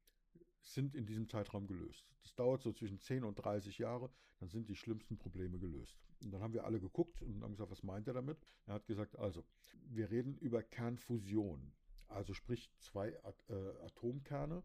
sind 0.62 0.94
in 0.94 1.06
diesem 1.06 1.28
Zeitraum 1.28 1.66
gelöst. 1.66 2.04
Das 2.22 2.34
dauert 2.34 2.62
so 2.62 2.72
zwischen 2.72 2.98
10 2.98 3.24
und 3.24 3.36
30 3.36 3.78
Jahre, 3.78 4.10
dann 4.40 4.48
sind 4.48 4.68
die 4.68 4.74
schlimmsten 4.74 5.16
Probleme 5.16 5.58
gelöst. 5.58 5.96
Und 6.22 6.32
dann 6.32 6.42
haben 6.42 6.52
wir 6.52 6.64
alle 6.64 6.80
geguckt 6.80 7.22
und 7.22 7.42
haben 7.42 7.52
gesagt, 7.52 7.70
was 7.70 7.82
meint 7.82 8.08
er 8.08 8.14
damit? 8.14 8.38
Er 8.66 8.74
hat 8.74 8.86
gesagt, 8.86 9.16
also, 9.16 9.44
wir 9.88 10.10
reden 10.10 10.36
über 10.38 10.62
Kernfusion, 10.62 11.72
also 12.08 12.34
sprich 12.34 12.70
zwei 12.80 13.10
äh, 13.10 13.54
Atomkerne, 13.84 14.62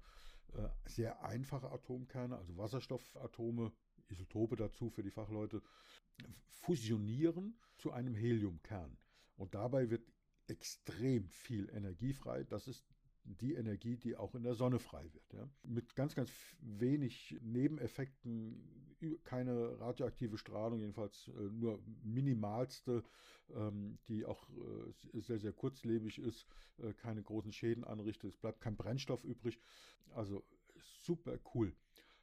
äh, 0.53 0.67
sehr 0.85 1.23
einfache 1.23 1.71
Atomkerne, 1.71 2.37
also 2.37 2.57
Wasserstoffatome, 2.57 3.71
Isotope 4.09 4.55
dazu 4.55 4.89
für 4.89 5.03
die 5.03 5.11
Fachleute, 5.11 5.61
fusionieren 6.47 7.57
zu 7.77 7.91
einem 7.91 8.15
Heliumkern. 8.15 8.97
Und 9.41 9.55
dabei 9.55 9.89
wird 9.89 10.07
extrem 10.45 11.27
viel 11.29 11.67
Energie 11.71 12.13
frei. 12.13 12.43
Das 12.43 12.67
ist 12.67 12.85
die 13.23 13.55
Energie, 13.55 13.97
die 13.97 14.15
auch 14.15 14.35
in 14.35 14.43
der 14.43 14.53
Sonne 14.53 14.77
frei 14.77 15.11
wird. 15.13 15.33
Ja. 15.33 15.49
Mit 15.63 15.95
ganz, 15.95 16.13
ganz 16.13 16.29
wenig 16.59 17.39
Nebeneffekten, 17.41 19.17
keine 19.23 19.79
radioaktive 19.79 20.37
Strahlung, 20.37 20.79
jedenfalls 20.79 21.27
äh, 21.29 21.31
nur 21.31 21.81
minimalste, 22.03 23.03
ähm, 23.49 23.97
die 24.07 24.25
auch 24.25 24.47
äh, 24.49 25.21
sehr, 25.21 25.39
sehr 25.39 25.53
kurzlebig 25.53 26.19
ist, 26.19 26.45
äh, 26.77 26.93
keine 26.93 27.23
großen 27.23 27.51
Schäden 27.51 27.83
anrichtet. 27.83 28.33
Es 28.33 28.37
bleibt 28.37 28.61
kein 28.61 28.77
Brennstoff 28.77 29.23
übrig. 29.23 29.59
Also 30.13 30.43
super 31.01 31.39
cool. 31.55 31.73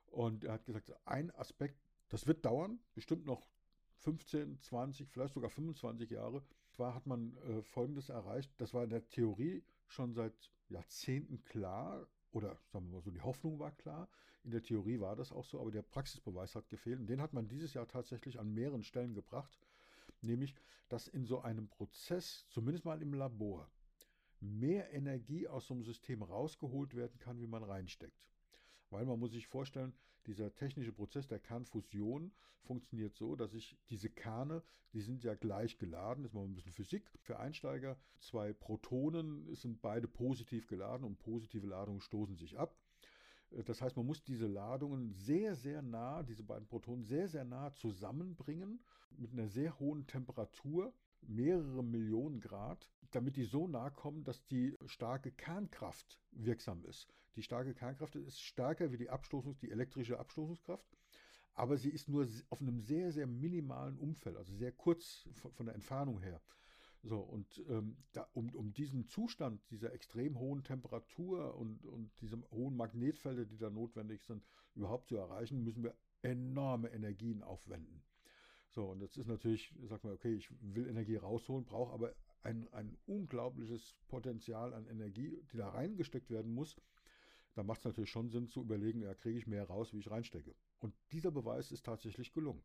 Und 0.07 0.45
er 0.45 0.53
hat 0.53 0.67
gesagt, 0.67 0.93
ein 1.05 1.33
Aspekt, 1.33 1.81
das 2.11 2.29
wird 2.29 2.45
dauern, 2.45 2.79
bestimmt 2.95 3.27
noch 3.27 3.45
15, 4.03 4.61
20, 4.61 5.11
vielleicht 5.11 5.35
sogar 5.35 5.51
25 5.51 6.11
Jahre. 6.11 6.45
Zwar 6.79 6.95
hat 6.95 7.09
man 7.09 7.37
äh, 7.39 7.61
Folgendes 7.63 8.09
erreicht, 8.09 8.53
das 8.59 8.73
war 8.73 8.85
in 8.85 8.91
der 8.91 9.05
Theorie 9.09 9.65
schon 9.89 10.13
seit 10.13 10.53
Jahrzehnten 10.69 11.43
klar, 11.43 12.07
oder 12.31 12.57
sagen 12.73 12.87
wir 12.87 12.93
mal 12.93 13.03
so, 13.03 13.11
die 13.11 13.21
Hoffnung 13.21 13.59
war 13.59 13.73
klar. 13.73 14.09
In 14.45 14.53
der 14.53 14.63
Theorie 14.63 15.01
war 15.01 15.17
das 15.17 15.33
auch 15.33 15.45
so, 15.45 15.61
aber 15.61 15.73
der 15.73 15.83
Praxisbeweis 15.83 16.55
hat 16.55 16.69
gefehlt. 16.69 17.01
Und 17.01 17.09
den 17.09 17.21
hat 17.21 17.33
man 17.33 17.49
dieses 17.49 17.75
Jahr 17.75 17.89
tatsächlich 17.89 18.39
an 18.39 18.55
mehreren 18.55 18.85
Stellen 18.85 19.13
gebracht, 19.13 19.59
nämlich, 20.21 20.55
dass 20.89 21.09
in 21.09 21.25
so 21.25 21.41
einem 21.41 21.67
Prozess, 21.67 22.47
zumindest 22.49 22.85
mal 22.85 23.03
im 23.03 23.13
Labor, 23.13 23.69
mehr 24.39 24.93
Energie 24.93 25.49
aus 25.49 25.67
so 25.67 25.75
einem 25.75 25.83
System 25.83 26.23
rausgeholt 26.23 26.95
werden 26.95 27.19
kann, 27.19 27.41
wie 27.41 27.49
man 27.49 27.65
reinsteckt. 27.65 28.31
Weil 28.91 29.05
man 29.05 29.19
muss 29.19 29.33
sich 29.33 29.47
vorstellen, 29.47 29.93
dieser 30.27 30.55
technische 30.55 30.93
Prozess 30.93 31.27
der 31.27 31.39
Kernfusion 31.39 32.33
funktioniert 32.63 33.15
so, 33.15 33.37
dass 33.37 33.55
ich 33.55 33.77
diese 33.89 34.11
Kerne, 34.11 34.63
die 34.93 35.01
sind 35.01 35.25
ja 35.25 35.35
gleich 35.35 35.79
geladen, 35.79 36.23
das 36.23 36.31
ist 36.31 36.35
mal 36.35 36.45
ein 36.45 36.55
bisschen 36.55 36.73
Physik. 36.73 37.11
Für 37.21 37.39
Einsteiger, 37.39 37.97
zwei 38.19 38.53
Protonen 38.53 39.55
sind 39.55 39.81
beide 39.81 40.09
positiv 40.09 40.67
geladen 40.67 41.05
und 41.05 41.19
positive 41.19 41.67
Ladungen 41.67 42.01
stoßen 42.01 42.37
sich 42.37 42.59
ab. 42.59 42.77
Das 43.51 43.81
heißt, 43.81 43.97
man 43.97 44.07
muss 44.07 44.23
diese 44.23 44.47
Ladungen 44.47 45.15
sehr, 45.15 45.55
sehr 45.55 45.81
nah, 45.81 46.23
diese 46.23 46.43
beiden 46.43 46.69
Protonen 46.69 47.05
sehr, 47.05 47.29
sehr 47.29 47.45
nah 47.45 47.73
zusammenbringen 47.73 48.81
mit 49.17 49.33
einer 49.33 49.49
sehr 49.49 49.79
hohen 49.79 50.07
Temperatur, 50.07 50.93
mehrere 51.23 51.83
Millionen 51.83 52.41
Grad, 52.41 52.89
damit 53.11 53.37
die 53.37 53.45
so 53.45 53.67
nah 53.67 53.91
kommen, 53.91 54.25
dass 54.25 54.47
die 54.47 54.77
starke 54.87 55.33
Kernkraft 55.33 56.21
wirksam 56.33 56.85
ist. 56.85 57.09
Die 57.37 57.43
starke 57.43 57.75
Kernkraft 57.75 58.17
ist 58.17 58.41
stärker 58.41 58.93
wie 58.93 58.99
die 58.99 59.11
Abstoßungs-, 59.11 59.61
die 59.61 59.71
elektrische 59.71 60.19
Abstoßungskraft, 60.19 60.87
aber 61.55 61.77
sie 61.77 61.91
ist 61.91 62.09
nur 62.09 62.27
auf 62.51 62.61
einem 62.61 62.81
sehr, 62.81 63.13
sehr 63.13 63.27
minimalen 63.27 63.99
Umfeld, 63.99 64.37
also 64.37 64.55
sehr 64.55 64.73
kurz 64.73 65.29
von 65.33 65.67
der 65.67 65.75
Entfernung 65.75 66.21
her. 66.21 66.41
So, 67.03 67.21
und 67.21 67.63
ähm, 67.69 67.97
da, 68.13 68.29
um, 68.33 68.51
um 68.55 68.73
diesen 68.73 69.07
Zustand 69.07 69.61
dieser 69.71 69.93
extrem 69.93 70.39
hohen 70.39 70.65
Temperatur 70.65 71.57
und, 71.57 71.87
und 71.87 72.11
diesem 72.21 72.45
hohen 72.51 72.77
Magnetfelder, 72.77 73.45
die 73.45 73.57
da 73.57 73.71
notwendig 73.71 74.23
sind, 74.25 74.45
überhaupt 74.75 75.09
zu 75.09 75.17
erreichen, 75.17 75.63
müssen 75.63 75.85
wir 75.85 75.95
enorme 76.23 76.89
Energien 76.91 77.43
aufwenden. 77.43 78.03
So, 78.79 78.85
und 78.85 79.01
jetzt 79.01 79.17
ist 79.17 79.27
natürlich, 79.27 79.75
sag 79.89 80.05
mal, 80.05 80.13
okay, 80.13 80.35
ich 80.35 80.49
will 80.61 80.87
Energie 80.87 81.17
rausholen, 81.17 81.65
brauche 81.65 81.93
aber 81.93 82.15
ein, 82.45 82.73
ein 82.73 82.97
unglaubliches 83.07 83.97
Potenzial 84.07 84.73
an 84.73 84.87
Energie, 84.87 85.37
die 85.53 85.57
da 85.57 85.71
reingesteckt 85.71 86.31
werden 86.31 86.55
muss. 86.55 86.77
Da 87.57 87.65
macht 87.65 87.81
es 87.81 87.87
natürlich 87.87 88.13
schon 88.13 88.31
Sinn 88.31 88.47
zu 88.47 88.61
überlegen, 88.61 89.01
ja, 89.03 89.13
kriege 89.15 89.37
ich 89.37 89.49
mehr 89.49 89.65
raus, 89.65 89.93
wie 89.93 89.99
ich 89.99 90.09
reinstecke. 90.09 90.55
Und 90.79 90.95
dieser 91.11 91.33
Beweis 91.33 91.73
ist 91.73 91.87
tatsächlich 91.87 92.33
gelungen. 92.33 92.63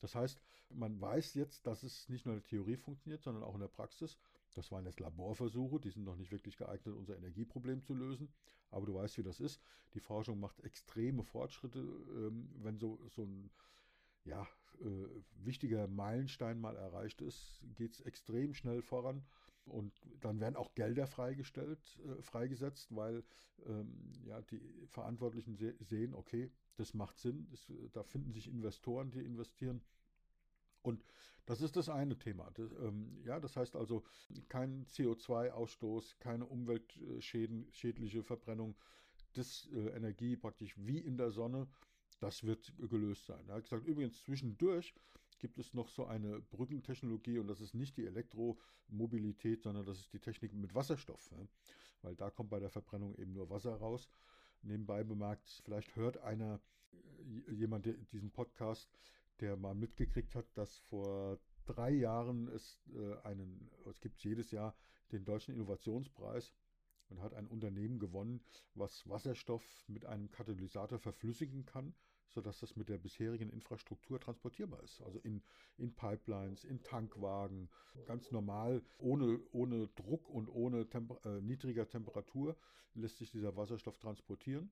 Das 0.00 0.14
heißt, 0.14 0.40
man 0.70 1.00
weiß 1.00 1.34
jetzt, 1.34 1.66
dass 1.66 1.82
es 1.82 2.08
nicht 2.08 2.24
nur 2.24 2.36
in 2.36 2.40
der 2.40 2.48
Theorie 2.48 2.76
funktioniert, 2.76 3.24
sondern 3.24 3.42
auch 3.42 3.54
in 3.54 3.60
der 3.60 3.66
Praxis. 3.66 4.16
Das 4.54 4.70
waren 4.70 4.86
jetzt 4.86 5.00
Laborversuche, 5.00 5.80
die 5.80 5.90
sind 5.90 6.04
noch 6.04 6.14
nicht 6.14 6.30
wirklich 6.30 6.56
geeignet, 6.56 6.94
unser 6.94 7.16
Energieproblem 7.16 7.82
zu 7.82 7.94
lösen. 7.94 8.32
Aber 8.70 8.86
du 8.86 8.94
weißt, 8.94 9.18
wie 9.18 9.24
das 9.24 9.40
ist. 9.40 9.60
Die 9.94 10.00
Forschung 10.00 10.38
macht 10.38 10.60
extreme 10.60 11.24
Fortschritte, 11.24 11.80
ähm, 11.80 12.48
wenn 12.62 12.78
so, 12.78 13.00
so 13.08 13.24
ein 13.24 13.50
ja, 14.24 14.46
äh, 14.80 15.44
wichtiger 15.44 15.88
Meilenstein 15.88 16.60
mal 16.60 16.76
erreicht 16.76 17.20
ist, 17.22 17.64
geht 17.74 17.94
es 17.94 18.00
extrem 18.00 18.54
schnell 18.54 18.82
voran. 18.82 19.24
Und 19.64 19.92
dann 20.20 20.40
werden 20.40 20.56
auch 20.56 20.74
Gelder 20.74 21.06
freigestellt, 21.06 21.98
äh, 22.04 22.22
freigesetzt, 22.22 22.94
weil 22.94 23.22
ähm, 23.66 24.12
ja, 24.24 24.40
die 24.42 24.60
Verantwortlichen 24.86 25.56
se 25.56 25.74
sehen, 25.80 26.14
okay, 26.14 26.50
das 26.76 26.94
macht 26.94 27.18
Sinn, 27.18 27.46
das, 27.50 27.70
da 27.92 28.02
finden 28.02 28.32
sich 28.32 28.48
Investoren, 28.48 29.10
die 29.10 29.20
investieren. 29.20 29.82
Und 30.82 31.04
das 31.44 31.60
ist 31.60 31.76
das 31.76 31.88
eine 31.88 32.18
Thema. 32.18 32.50
Das, 32.54 32.70
ähm, 32.72 33.22
ja, 33.24 33.40
das 33.40 33.56
heißt 33.56 33.76
also 33.76 34.04
kein 34.48 34.86
CO2-Ausstoß, 34.86 36.18
keine 36.18 36.46
umweltschädliche 36.46 38.22
Verbrennung, 38.22 38.76
das 39.34 39.68
äh, 39.72 39.88
Energie 39.90 40.36
praktisch 40.36 40.74
wie 40.78 40.98
in 40.98 41.16
der 41.16 41.30
Sonne 41.30 41.68
das 42.20 42.44
wird 42.44 42.72
gelöst 42.78 43.26
sein. 43.26 43.48
Er 43.48 43.56
hat 43.56 43.64
gesagt, 43.64 43.86
übrigens 43.86 44.22
zwischendurch 44.22 44.94
gibt 45.38 45.58
es 45.58 45.72
noch 45.74 45.88
so 45.88 46.06
eine 46.06 46.40
Brückentechnologie 46.40 47.38
und 47.38 47.46
das 47.46 47.60
ist 47.60 47.74
nicht 47.74 47.96
die 47.96 48.06
Elektromobilität, 48.06 49.62
sondern 49.62 49.86
das 49.86 49.98
ist 49.98 50.12
die 50.12 50.18
Technik 50.18 50.52
mit 50.52 50.74
Wasserstoff, 50.74 51.32
weil 52.02 52.16
da 52.16 52.30
kommt 52.30 52.50
bei 52.50 52.58
der 52.58 52.70
Verbrennung 52.70 53.14
eben 53.16 53.32
nur 53.32 53.48
Wasser 53.50 53.74
raus. 53.74 54.08
Nebenbei 54.62 55.04
bemerkt, 55.04 55.62
vielleicht 55.64 55.94
hört 55.94 56.18
einer, 56.18 56.60
äh, 56.92 57.52
jemand 57.52 57.86
diesen 58.12 58.32
Podcast, 58.32 58.90
der 59.38 59.56
mal 59.56 59.74
mitgekriegt 59.74 60.34
hat, 60.34 60.46
dass 60.54 60.78
vor 60.78 61.38
drei 61.64 61.90
Jahren 61.90 62.48
es 62.48 62.80
äh, 62.94 63.16
einen, 63.22 63.70
es 63.88 64.00
gibt 64.00 64.24
jedes 64.24 64.50
Jahr 64.50 64.74
den 65.12 65.24
Deutschen 65.24 65.54
Innovationspreis 65.54 66.52
und 67.08 67.20
hat 67.22 67.34
ein 67.34 67.46
Unternehmen 67.46 68.00
gewonnen, 68.00 68.40
was 68.74 69.08
Wasserstoff 69.08 69.62
mit 69.86 70.04
einem 70.04 70.30
Katalysator 70.30 70.98
verflüssigen 70.98 71.64
kann 71.64 71.94
sodass 72.28 72.60
das 72.60 72.76
mit 72.76 72.88
der 72.88 72.98
bisherigen 72.98 73.50
Infrastruktur 73.50 74.20
transportierbar 74.20 74.82
ist. 74.82 75.00
Also 75.02 75.18
in, 75.20 75.42
in 75.76 75.94
Pipelines, 75.94 76.64
in 76.64 76.82
Tankwagen, 76.82 77.68
ganz 78.06 78.30
normal, 78.30 78.82
ohne, 78.98 79.40
ohne 79.52 79.88
Druck 79.88 80.28
und 80.28 80.48
ohne 80.48 80.88
Temper 80.88 81.18
äh, 81.24 81.40
niedriger 81.40 81.88
Temperatur 81.88 82.56
lässt 82.94 83.18
sich 83.18 83.30
dieser 83.30 83.56
Wasserstoff 83.56 83.98
transportieren. 83.98 84.70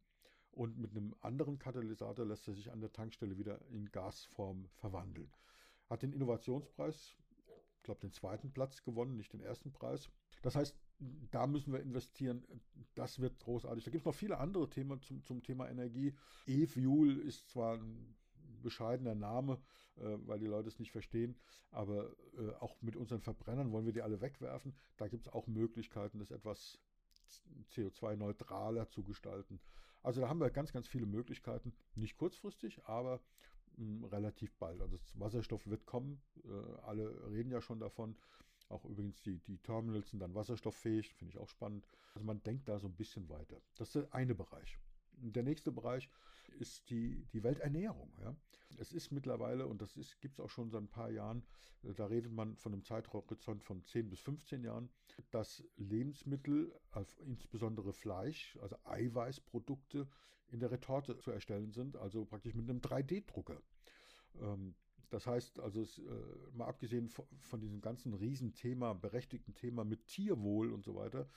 Und 0.52 0.78
mit 0.78 0.92
einem 0.92 1.14
anderen 1.20 1.58
Katalysator 1.58 2.24
lässt 2.24 2.48
er 2.48 2.54
sich 2.54 2.72
an 2.72 2.80
der 2.80 2.92
Tankstelle 2.92 3.36
wieder 3.36 3.60
in 3.68 3.90
Gasform 3.90 4.68
verwandeln. 4.76 5.30
Hat 5.88 6.02
den 6.02 6.12
Innovationspreis, 6.12 7.14
ich 7.76 7.82
glaube, 7.82 8.00
den 8.00 8.12
zweiten 8.12 8.52
Platz 8.52 8.82
gewonnen, 8.82 9.16
nicht 9.16 9.32
den 9.32 9.42
ersten 9.42 9.70
Preis. 9.70 10.08
Das 10.46 10.54
heißt, 10.54 10.76
da 11.32 11.48
müssen 11.48 11.72
wir 11.72 11.80
investieren. 11.80 12.46
Das 12.94 13.18
wird 13.18 13.36
großartig. 13.40 13.82
Da 13.82 13.90
gibt 13.90 14.02
es 14.02 14.06
noch 14.06 14.14
viele 14.14 14.38
andere 14.38 14.70
Themen 14.70 15.02
zum, 15.02 15.24
zum 15.24 15.42
Thema 15.42 15.68
Energie. 15.68 16.14
E-Fuel 16.46 17.18
ist 17.18 17.48
zwar 17.48 17.78
ein 17.78 18.14
bescheidener 18.62 19.16
Name, 19.16 19.54
äh, 19.96 20.04
weil 20.24 20.38
die 20.38 20.46
Leute 20.46 20.68
es 20.68 20.78
nicht 20.78 20.92
verstehen, 20.92 21.36
aber 21.72 22.12
äh, 22.38 22.52
auch 22.60 22.80
mit 22.80 22.94
unseren 22.94 23.22
Verbrennern 23.22 23.72
wollen 23.72 23.86
wir 23.86 23.92
die 23.92 24.02
alle 24.02 24.20
wegwerfen. 24.20 24.76
Da 24.98 25.08
gibt 25.08 25.26
es 25.26 25.32
auch 25.32 25.48
Möglichkeiten, 25.48 26.20
das 26.20 26.30
etwas 26.30 26.78
CO2-neutraler 27.72 28.88
zu 28.88 29.02
gestalten. 29.02 29.58
Also 30.04 30.20
da 30.20 30.28
haben 30.28 30.38
wir 30.38 30.50
ganz, 30.50 30.72
ganz 30.72 30.86
viele 30.86 31.06
Möglichkeiten. 31.06 31.74
Nicht 31.96 32.18
kurzfristig, 32.18 32.84
aber 32.84 33.20
mh, 33.78 33.78
hm, 33.78 34.04
relativ 34.04 34.54
bald. 34.54 34.80
Also 34.80 34.96
Wasserstoff 35.14 35.66
wird 35.66 35.86
kommen. 35.86 36.22
Äh, 36.44 36.80
alle 36.82 37.32
reden 37.32 37.50
ja 37.50 37.60
schon 37.60 37.80
davon. 37.80 38.16
Auch 38.68 38.84
übrigens 38.84 39.22
die, 39.22 39.38
die 39.38 39.58
Terminals 39.58 40.10
sind 40.10 40.20
dann 40.20 40.34
wasserstofffähig, 40.34 41.14
finde 41.14 41.34
ich 41.34 41.38
auch 41.38 41.48
spannend. 41.48 41.86
Also 42.14 42.24
man 42.24 42.42
denkt 42.42 42.68
da 42.68 42.78
so 42.78 42.88
ein 42.88 42.96
bisschen 42.96 43.28
weiter. 43.28 43.60
Das 43.76 43.88
ist 43.88 43.94
der 43.94 44.14
eine 44.14 44.34
Bereich. 44.34 44.78
Der 45.12 45.42
nächste 45.42 45.72
Bereich 45.72 46.10
ist 46.58 46.90
die, 46.90 47.26
die 47.32 47.42
Welternährung. 47.42 48.12
Ja. 48.20 48.34
Es 48.78 48.92
ist 48.92 49.12
mittlerweile, 49.12 49.66
und 49.66 49.80
das 49.80 49.94
gibt 50.20 50.34
es 50.34 50.40
auch 50.40 50.50
schon 50.50 50.70
seit 50.70 50.82
ein 50.82 50.88
paar 50.88 51.10
Jahren, 51.10 51.44
äh, 51.82 51.94
da 51.94 52.06
redet 52.06 52.32
man 52.32 52.56
von 52.56 52.72
einem 52.72 52.84
Zeithorizont 52.84 53.62
von 53.62 53.84
10 53.84 54.10
bis 54.10 54.20
15 54.20 54.64
Jahren, 54.64 54.90
dass 55.30 55.62
Lebensmittel, 55.76 56.74
insbesondere 57.24 57.92
Fleisch, 57.92 58.58
also 58.60 58.76
Eiweißprodukte, 58.84 60.08
in 60.48 60.60
der 60.60 60.70
Retorte 60.70 61.18
zu 61.18 61.30
erstellen 61.30 61.72
sind, 61.72 61.96
also 61.96 62.24
praktisch 62.24 62.54
mit 62.54 62.68
einem 62.68 62.80
3D-Drucker. 62.80 63.60
Ähm, 64.40 64.74
das 65.10 65.26
heißt 65.26 65.60
also, 65.60 65.82
es, 65.82 65.98
äh, 65.98 66.02
mal 66.52 66.66
abgesehen 66.66 67.08
von, 67.08 67.26
von, 67.40 67.60
diesem 67.60 67.80
ganzen 67.80 68.14
Riesenthema, 68.14 68.92
berechtigten 68.92 69.54
Thema 69.54 69.84
mit 69.84 70.06
Tierwohl 70.06 70.72
und 70.72 70.84
so 70.84 70.96
weiter, 70.96 71.28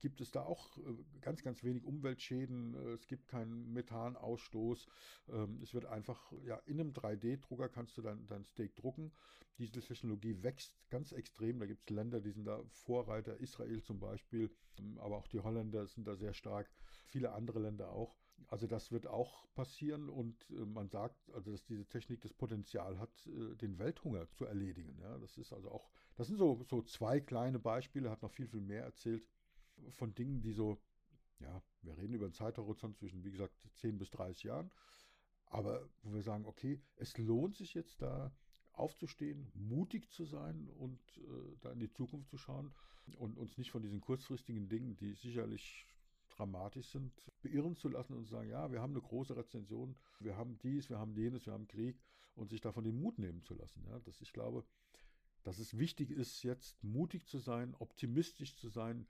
gibt 0.00 0.20
es 0.20 0.30
da 0.30 0.42
auch 0.42 0.76
äh, 0.76 0.82
ganz, 1.22 1.42
ganz 1.42 1.64
wenig 1.64 1.84
Umweltschäden. 1.84 2.74
Äh, 2.74 2.92
es 2.92 3.06
gibt 3.06 3.26
keinen 3.26 3.72
Methanausstoß. 3.72 4.86
Ähm, 5.30 5.60
es 5.62 5.72
wird 5.72 5.86
einfach, 5.86 6.30
ja, 6.44 6.56
in 6.66 6.78
einem 6.78 6.92
3D-Drucker 6.92 7.70
kannst 7.70 7.96
du 7.96 8.02
dein, 8.02 8.26
dein 8.26 8.44
Steak 8.44 8.76
drucken. 8.76 9.12
Diese 9.56 9.80
Technologie 9.80 10.42
wächst 10.42 10.74
ganz 10.90 11.12
extrem. 11.12 11.58
Da 11.58 11.66
gibt 11.66 11.88
es 11.88 11.94
Länder, 11.94 12.20
die 12.20 12.32
sind 12.32 12.44
da 12.44 12.62
Vorreiter, 12.68 13.38
Israel 13.40 13.82
zum 13.82 13.98
Beispiel, 14.00 14.50
ähm, 14.78 14.98
aber 14.98 15.16
auch 15.16 15.28
die 15.28 15.40
Holländer 15.40 15.86
sind 15.86 16.06
da 16.06 16.16
sehr 16.16 16.34
stark, 16.34 16.70
viele 17.06 17.32
andere 17.32 17.60
Länder 17.60 17.90
auch. 17.90 18.14
Also 18.48 18.66
das 18.66 18.92
wird 18.92 19.06
auch 19.06 19.46
passieren 19.54 20.08
und 20.08 20.50
äh, 20.50 20.64
man 20.64 20.88
sagt, 20.88 21.30
also 21.32 21.50
dass 21.50 21.64
diese 21.64 21.86
Technik 21.86 22.20
das 22.20 22.32
Potenzial 22.32 22.98
hat, 22.98 23.26
äh, 23.26 23.56
den 23.56 23.78
Welthunger 23.78 24.30
zu 24.30 24.44
erledigen. 24.44 24.98
Ja, 25.00 25.18
das 25.18 25.38
ist 25.38 25.52
also 25.52 25.70
auch, 25.70 25.90
das 26.16 26.28
sind 26.28 26.36
so, 26.36 26.62
so 26.68 26.82
zwei 26.82 27.20
kleine 27.20 27.58
Beispiele, 27.58 28.10
hat 28.10 28.22
noch 28.22 28.30
viel, 28.30 28.46
viel 28.46 28.60
mehr 28.60 28.84
erzählt 28.84 29.26
von 29.90 30.14
Dingen, 30.14 30.40
die 30.40 30.52
so, 30.52 30.78
ja, 31.40 31.62
wir 31.82 31.96
reden 31.98 32.14
über 32.14 32.26
einen 32.26 32.34
Zeithorizont 32.34 32.96
zwischen, 32.96 33.24
wie 33.24 33.30
gesagt, 33.30 33.54
10 33.74 33.98
bis 33.98 34.10
30 34.10 34.44
Jahren, 34.44 34.70
aber 35.46 35.88
wo 36.02 36.14
wir 36.14 36.22
sagen, 36.22 36.46
okay, 36.46 36.80
es 36.96 37.16
lohnt 37.18 37.56
sich 37.56 37.74
jetzt 37.74 38.02
da 38.02 38.32
aufzustehen, 38.72 39.50
mutig 39.54 40.10
zu 40.10 40.24
sein 40.24 40.68
und 40.78 41.00
äh, 41.18 41.56
da 41.60 41.70
in 41.72 41.80
die 41.80 41.90
Zukunft 41.90 42.28
zu 42.28 42.38
schauen 42.38 42.72
und 43.18 43.38
uns 43.38 43.56
nicht 43.56 43.70
von 43.70 43.82
diesen 43.82 44.00
kurzfristigen 44.00 44.68
Dingen, 44.68 44.96
die 44.96 45.12
sicherlich 45.14 45.86
dramatisch 46.36 46.88
sind, 46.88 47.12
beirren 47.42 47.76
zu 47.76 47.88
lassen 47.88 48.14
und 48.14 48.24
zu 48.24 48.30
sagen, 48.30 48.48
ja, 48.48 48.70
wir 48.70 48.80
haben 48.80 48.92
eine 48.92 49.02
große 49.02 49.36
Rezension, 49.36 49.96
wir 50.20 50.36
haben 50.36 50.58
dies, 50.58 50.90
wir 50.90 50.98
haben 50.98 51.14
jenes, 51.14 51.46
wir 51.46 51.52
haben 51.52 51.66
Krieg 51.66 52.00
und 52.34 52.50
sich 52.50 52.60
davon 52.60 52.84
den 52.84 53.00
Mut 53.00 53.18
nehmen 53.18 53.42
zu 53.42 53.54
lassen. 53.54 53.84
Ja, 53.88 53.98
dass 54.00 54.20
ich 54.20 54.32
glaube, 54.32 54.64
dass 55.42 55.58
es 55.58 55.78
wichtig 55.78 56.10
ist, 56.10 56.42
jetzt 56.42 56.82
mutig 56.82 57.26
zu 57.26 57.38
sein, 57.38 57.74
optimistisch 57.78 58.56
zu 58.56 58.68
sein, 58.68 59.06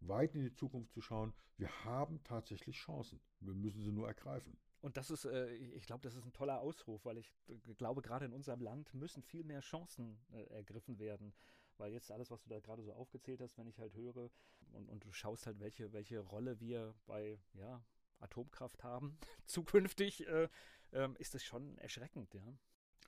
weit 0.00 0.34
in 0.34 0.42
die 0.42 0.52
Zukunft 0.52 0.92
zu 0.92 1.00
schauen. 1.00 1.32
Wir 1.56 1.70
haben 1.84 2.22
tatsächlich 2.24 2.76
Chancen. 2.76 3.20
Wir 3.40 3.54
müssen 3.54 3.80
sie 3.80 3.92
nur 3.92 4.08
ergreifen. 4.08 4.58
Und 4.80 4.96
das 4.96 5.10
ist, 5.10 5.24
äh, 5.24 5.52
ich 5.54 5.86
glaube, 5.86 6.02
das 6.02 6.14
ist 6.14 6.24
ein 6.24 6.32
toller 6.32 6.60
Ausruf, 6.60 7.04
weil 7.04 7.18
ich 7.18 7.32
glaube, 7.76 8.02
gerade 8.02 8.26
in 8.26 8.32
unserem 8.32 8.60
Land 8.60 8.92
müssen 8.94 9.22
viel 9.22 9.42
mehr 9.42 9.60
Chancen 9.60 10.18
äh, 10.32 10.42
ergriffen 10.54 10.98
werden. 10.98 11.32
Weil 11.78 11.92
jetzt 11.92 12.10
alles, 12.10 12.30
was 12.30 12.42
du 12.42 12.48
da 12.48 12.60
gerade 12.60 12.82
so 12.82 12.92
aufgezählt 12.92 13.40
hast, 13.40 13.58
wenn 13.58 13.66
ich 13.66 13.78
halt 13.78 13.94
höre 13.94 14.30
und, 14.72 14.88
und 14.88 15.04
du 15.04 15.12
schaust 15.12 15.46
halt, 15.46 15.60
welche, 15.60 15.92
welche 15.92 16.20
Rolle 16.20 16.60
wir 16.60 16.94
bei 17.06 17.38
ja, 17.54 17.84
Atomkraft 18.18 18.82
haben, 18.82 19.18
zukünftig, 19.46 20.26
äh, 20.26 20.48
äh, 20.92 21.08
ist 21.18 21.34
das 21.34 21.44
schon 21.44 21.76
erschreckend, 21.78 22.32
ja. 22.34 22.42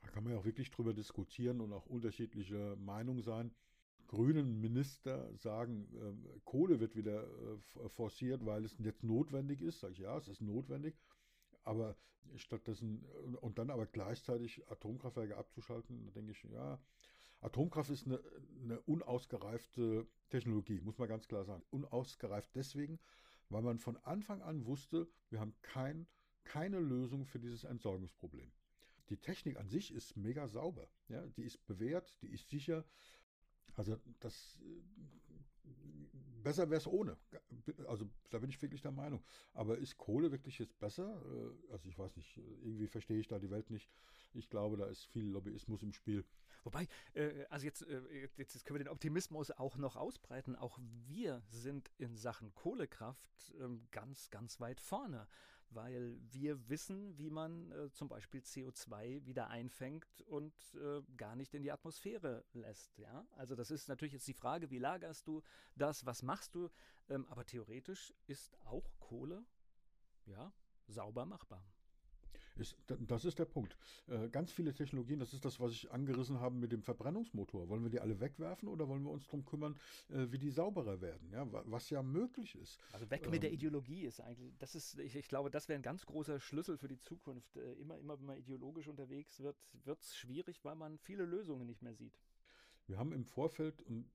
Da 0.02 0.08
kann 0.10 0.22
man 0.22 0.32
ja 0.32 0.38
auch 0.38 0.44
wirklich 0.44 0.70
drüber 0.70 0.94
diskutieren 0.94 1.60
und 1.60 1.72
auch 1.72 1.86
unterschiedliche 1.86 2.76
Meinungen 2.76 3.22
sein. 3.22 3.54
Grünen 4.06 4.60
Minister 4.60 5.36
sagen, 5.36 5.88
äh, 5.94 6.40
Kohle 6.44 6.80
wird 6.80 6.96
wieder 6.96 7.24
äh, 7.24 7.88
forciert, 7.88 8.46
weil 8.46 8.64
es 8.64 8.76
jetzt 8.78 9.02
notwendig 9.02 9.60
ist. 9.60 9.80
Sag 9.80 9.92
ich, 9.92 9.98
ja, 9.98 10.16
es 10.16 10.28
ist 10.28 10.40
notwendig. 10.40 10.96
Aber 11.64 11.96
stattdessen, 12.36 13.04
und 13.40 13.58
dann 13.58 13.70
aber 13.70 13.86
gleichzeitig 13.86 14.66
Atomkraftwerke 14.70 15.36
abzuschalten, 15.36 16.06
da 16.06 16.12
denke 16.12 16.32
ich, 16.32 16.42
ja, 16.44 16.78
Atomkraft 17.40 17.90
ist 17.90 18.06
eine, 18.06 18.20
eine 18.62 18.80
unausgereifte 18.80 20.06
Technologie, 20.28 20.80
muss 20.80 20.98
man 20.98 21.08
ganz 21.08 21.28
klar 21.28 21.44
sagen. 21.44 21.62
Unausgereift 21.70 22.54
deswegen, 22.54 22.98
weil 23.48 23.62
man 23.62 23.78
von 23.78 23.96
Anfang 23.98 24.42
an 24.42 24.66
wusste, 24.66 25.08
wir 25.30 25.40
haben 25.40 25.54
kein, 25.62 26.06
keine 26.44 26.80
Lösung 26.80 27.24
für 27.24 27.38
dieses 27.38 27.64
Entsorgungsproblem. 27.64 28.50
Die 29.08 29.16
Technik 29.16 29.56
an 29.56 29.68
sich 29.68 29.92
ist 29.92 30.16
mega 30.16 30.48
sauber. 30.48 30.88
Ja? 31.08 31.26
Die 31.36 31.44
ist 31.44 31.64
bewährt, 31.66 32.18
die 32.22 32.28
ist 32.28 32.48
sicher. 32.48 32.84
Also 33.76 33.98
das 34.20 34.58
besser 36.42 36.70
wäre 36.70 36.80
es 36.80 36.86
ohne. 36.86 37.16
Also 37.86 38.08
da 38.30 38.38
bin 38.38 38.50
ich 38.50 38.60
wirklich 38.60 38.82
der 38.82 38.90
Meinung. 38.90 39.22
Aber 39.54 39.78
ist 39.78 39.98
Kohle 39.98 40.30
wirklich 40.32 40.58
jetzt 40.58 40.78
besser? 40.78 41.22
Äh, 41.24 41.72
also 41.72 41.88
ich 41.88 41.98
weiß 41.98 42.16
nicht, 42.16 42.36
irgendwie 42.36 42.86
verstehe 42.86 43.18
ich 43.18 43.28
da 43.28 43.38
die 43.38 43.50
Welt 43.50 43.70
nicht. 43.70 43.90
Ich 44.34 44.48
glaube, 44.48 44.76
da 44.76 44.86
ist 44.86 45.04
viel 45.04 45.26
Lobbyismus 45.26 45.82
im 45.82 45.92
Spiel. 45.92 46.24
Wobei, 46.64 46.86
äh, 47.14 47.44
also 47.50 47.66
jetzt, 47.66 47.82
äh, 47.82 48.28
jetzt, 48.36 48.64
können 48.64 48.78
wir 48.78 48.84
den 48.84 48.92
Optimismus 48.92 49.50
auch 49.50 49.76
noch 49.76 49.96
ausbreiten. 49.96 50.56
Auch 50.56 50.78
wir 51.06 51.42
sind 51.50 51.90
in 51.98 52.16
Sachen 52.16 52.54
Kohlekraft 52.54 53.54
ähm, 53.60 53.86
ganz, 53.90 54.30
ganz 54.30 54.60
weit 54.60 54.80
vorne, 54.80 55.28
weil 55.70 56.18
wir 56.30 56.68
wissen, 56.68 57.16
wie 57.18 57.30
man 57.30 57.70
äh, 57.72 57.90
zum 57.90 58.08
Beispiel 58.08 58.40
CO2 58.40 59.24
wieder 59.24 59.48
einfängt 59.48 60.22
und 60.22 60.54
äh, 60.74 61.02
gar 61.16 61.36
nicht 61.36 61.54
in 61.54 61.62
die 61.62 61.72
Atmosphäre 61.72 62.44
lässt. 62.52 62.98
Ja? 62.98 63.26
Also 63.32 63.54
das 63.54 63.70
ist 63.70 63.88
natürlich 63.88 64.14
jetzt 64.14 64.28
die 64.28 64.34
Frage, 64.34 64.70
wie 64.70 64.78
lagerst 64.78 65.26
du 65.26 65.42
das, 65.74 66.06
was 66.06 66.22
machst 66.22 66.54
du? 66.54 66.70
Ähm, 67.08 67.26
aber 67.28 67.44
theoretisch 67.44 68.14
ist 68.26 68.56
auch 68.64 68.90
Kohle 68.98 69.44
ja 70.24 70.52
sauber 70.86 71.26
machbar. 71.26 71.64
Ist, 72.58 72.76
das 72.86 73.24
ist 73.24 73.38
der 73.38 73.44
Punkt. 73.44 73.76
Äh, 74.08 74.28
ganz 74.30 74.50
viele 74.50 74.74
Technologien, 74.74 75.20
das 75.20 75.32
ist 75.32 75.44
das, 75.44 75.60
was 75.60 75.72
ich 75.72 75.90
angerissen 75.92 76.40
habe 76.40 76.56
mit 76.56 76.72
dem 76.72 76.82
Verbrennungsmotor. 76.82 77.68
Wollen 77.68 77.84
wir 77.84 77.90
die 77.90 78.00
alle 78.00 78.18
wegwerfen 78.18 78.68
oder 78.68 78.88
wollen 78.88 79.04
wir 79.04 79.10
uns 79.10 79.24
darum 79.26 79.44
kümmern, 79.44 79.78
äh, 80.08 80.26
wie 80.30 80.38
die 80.38 80.50
sauberer 80.50 81.00
werden? 81.00 81.30
Ja, 81.30 81.46
was 81.66 81.88
ja 81.90 82.02
möglich 82.02 82.56
ist. 82.56 82.78
Also 82.92 83.08
weg 83.10 83.26
mit 83.26 83.36
ähm, 83.36 83.40
der 83.42 83.52
Ideologie 83.52 84.02
ist 84.02 84.20
eigentlich, 84.20 84.56
das 84.58 84.74
ist, 84.74 84.98
ich, 84.98 85.14
ich 85.14 85.28
glaube, 85.28 85.50
das 85.50 85.68
wäre 85.68 85.78
ein 85.78 85.82
ganz 85.82 86.04
großer 86.04 86.40
Schlüssel 86.40 86.78
für 86.78 86.88
die 86.88 86.98
Zukunft. 86.98 87.56
Äh, 87.56 87.74
immer, 87.74 87.96
immer, 87.98 88.18
wenn 88.18 88.26
man 88.26 88.38
ideologisch 88.38 88.88
unterwegs 88.88 89.40
wird, 89.40 89.56
wird 89.84 90.02
es 90.02 90.16
schwierig, 90.16 90.64
weil 90.64 90.74
man 90.74 90.98
viele 90.98 91.24
Lösungen 91.24 91.66
nicht 91.66 91.82
mehr 91.82 91.94
sieht. 91.94 92.18
Wir 92.86 92.98
haben 92.98 93.12
im 93.12 93.24
Vorfeld, 93.24 93.82
und 93.82 94.10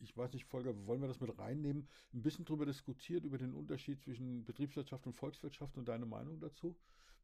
ich 0.00 0.16
weiß 0.16 0.32
nicht, 0.32 0.44
Volker, 0.44 0.86
wollen 0.86 1.00
wir 1.00 1.08
das 1.08 1.20
mit 1.20 1.38
reinnehmen, 1.38 1.88
ein 2.12 2.22
bisschen 2.22 2.44
darüber 2.44 2.66
diskutiert, 2.66 3.24
über 3.24 3.38
den 3.38 3.54
Unterschied 3.54 4.02
zwischen 4.02 4.44
Betriebswirtschaft 4.44 5.06
und 5.06 5.14
Volkswirtschaft 5.14 5.78
und 5.78 5.88
deine 5.88 6.06
Meinung 6.06 6.40
dazu? 6.40 6.76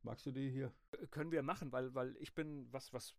Magst 0.05 0.27
du 0.27 0.33
die 0.33 0.51
hier? 0.51 0.73
Äh, 0.93 1.07
können 1.09 1.33
wir 1.33 1.43
machen, 1.43 1.73
weil, 1.73 1.95
weil 1.95 2.17
ich 2.19 2.35
bin, 2.35 2.71
was, 2.73 2.93
was 2.93 3.15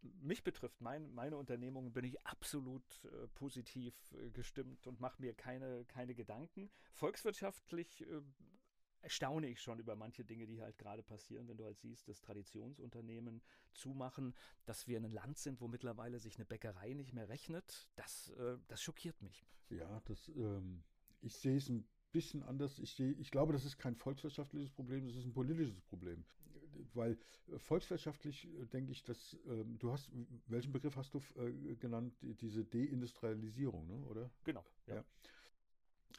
mich 0.00 0.42
betrifft, 0.42 0.80
mein, 0.80 1.12
meine 1.14 1.36
Unternehmung, 1.36 1.92
bin 1.92 2.04
ich 2.04 2.20
absolut 2.26 3.04
äh, 3.04 3.28
positiv 3.34 3.94
äh, 4.12 4.30
gestimmt 4.30 4.86
und 4.86 5.00
mache 5.00 5.20
mir 5.20 5.34
keine, 5.34 5.84
keine 5.84 6.14
Gedanken. 6.14 6.70
Volkswirtschaftlich 6.94 8.02
äh, 8.08 8.22
erstaune 9.02 9.48
ich 9.48 9.60
schon 9.60 9.78
über 9.78 9.94
manche 9.94 10.24
Dinge, 10.24 10.46
die 10.46 10.62
halt 10.62 10.78
gerade 10.78 11.02
passieren, 11.02 11.48
wenn 11.48 11.56
du 11.56 11.64
halt 11.64 11.78
siehst, 11.78 12.08
dass 12.08 12.20
Traditionsunternehmen 12.20 13.42
zumachen, 13.72 14.34
dass 14.64 14.86
wir 14.86 14.98
ein 14.98 15.10
Land 15.10 15.38
sind, 15.38 15.60
wo 15.60 15.68
mittlerweile 15.68 16.18
sich 16.18 16.36
eine 16.36 16.46
Bäckerei 16.46 16.94
nicht 16.94 17.12
mehr 17.12 17.28
rechnet. 17.28 17.90
Das, 17.96 18.30
äh, 18.30 18.58
das 18.68 18.82
schockiert 18.82 19.20
mich. 19.20 19.44
Ja, 19.70 20.00
das, 20.06 20.28
ähm, 20.28 20.82
ich 21.20 21.36
sehe 21.36 21.56
es 21.56 21.68
ein 21.68 21.86
bisschen 22.12 22.42
anders. 22.42 22.78
Ich, 22.78 22.92
sehe, 22.92 23.12
ich 23.12 23.30
glaube, 23.30 23.52
das 23.52 23.64
ist 23.64 23.78
kein 23.78 23.96
volkswirtschaftliches 23.96 24.70
Problem, 24.70 25.06
das 25.06 25.16
ist 25.16 25.24
ein 25.24 25.32
politisches 25.32 25.80
Problem. 25.80 26.24
Weil 26.94 27.18
äh, 27.48 27.58
volkswirtschaftlich 27.58 28.46
äh, 28.46 28.66
denke 28.66 28.92
ich, 28.92 29.02
dass 29.02 29.34
äh, 29.46 29.64
du 29.78 29.92
hast, 29.92 30.10
welchen 30.46 30.72
Begriff 30.72 30.96
hast 30.96 31.14
du 31.14 31.20
äh, 31.36 31.74
genannt? 31.76 32.14
Diese 32.22 32.64
Deindustrialisierung, 32.64 33.86
ne? 33.86 34.06
oder? 34.06 34.30
Genau. 34.44 34.64
Ja. 34.86 34.96
ja. 34.96 35.04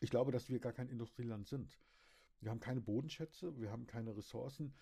Ich 0.02 0.10
glaube, 0.10 0.32
dass 0.32 0.50
wir 0.50 0.60
gar 0.60 0.74
kein 0.74 0.90
Industrieland 0.90 1.48
sind. 1.48 1.78
Wir 2.42 2.52
haben 2.52 2.60
keine 2.60 2.82
Bodenschätze, 2.82 3.58
wir 3.60 3.72
haben 3.72 3.88
keine 3.88 4.16
Ressourcen. 4.18 4.74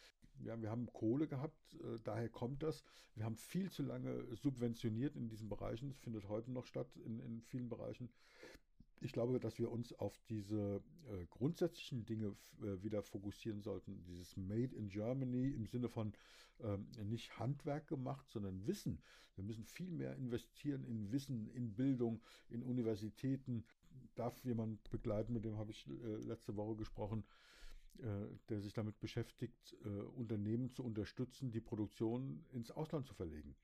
Ja, 0.43 0.60
wir 0.60 0.71
haben 0.71 0.91
Kohle 0.93 1.28
gehabt, 1.28 1.76
äh, 1.76 2.00
daher 2.04 2.30
kommt 2.30 2.63
das. 2.63 2.84
Wir 3.13 3.26
haben 3.26 3.36
viel 3.36 3.69
zu 3.69 3.84
lange 3.84 4.36
subventioniert 4.36 5.15
in 5.15 5.28
diesen 5.28 5.50
Bereichen. 5.50 5.89
Es 5.89 6.00
findet 6.00 6.28
heute 6.28 6.52
noch 6.52 6.65
statt 6.65 6.88
in, 7.06 7.19
in 7.19 7.41
vielen 7.41 7.69
Bereichen 7.69 8.10
ich 9.01 9.11
glaube, 9.13 9.39
dass 9.39 9.57
wir 9.57 9.71
uns 9.71 9.93
auf 9.93 10.17
diese 10.29 10.81
äh, 11.09 11.25
grundsätzlichen 11.31 12.05
Dinge 12.05 12.35
äh, 12.61 12.83
wieder 12.83 13.01
fokussieren 13.01 13.61
sollten. 13.61 14.03
Dieses 14.03 14.37
Made 14.37 14.75
in 14.75 14.89
Germany 14.89 15.49
im 15.49 15.65
Sinne 15.65 15.89
von 15.89 16.13
ähm, 16.61 16.87
nicht 17.03 17.39
Handwerk 17.39 17.87
gemacht, 17.87 18.29
sondern 18.29 18.65
Wissen. 18.67 19.01
Wir 19.35 19.43
müssen 19.43 19.65
viel 19.65 19.89
mehr 19.89 20.15
investieren 20.15 20.83
in 20.85 21.11
Wissen, 21.11 21.49
in 21.55 21.73
Bildung, 21.73 22.21
in 22.49 22.61
Universitäten. 22.61 23.65
Darf 24.13 24.43
jemand 24.43 24.87
begleiten, 24.91 25.33
mit 25.33 25.45
dem 25.45 25.57
habe 25.57 25.71
ich 25.71 25.87
äh, 25.87 26.15
letzte 26.17 26.55
Woche 26.55 26.75
gesprochen, 26.75 27.23
äh, 27.99 28.05
der 28.49 28.61
sich 28.61 28.73
damit 28.73 28.99
beschäftigt, 28.99 29.75
äh, 29.83 29.87
Unternehmen 29.87 30.69
zu 30.69 30.83
unterstützen, 30.83 31.51
die 31.51 31.61
Produktion 31.61 32.45
ins 32.51 32.69
Ausland 32.69 33.07
zu 33.07 33.15
verlegen. 33.15 33.55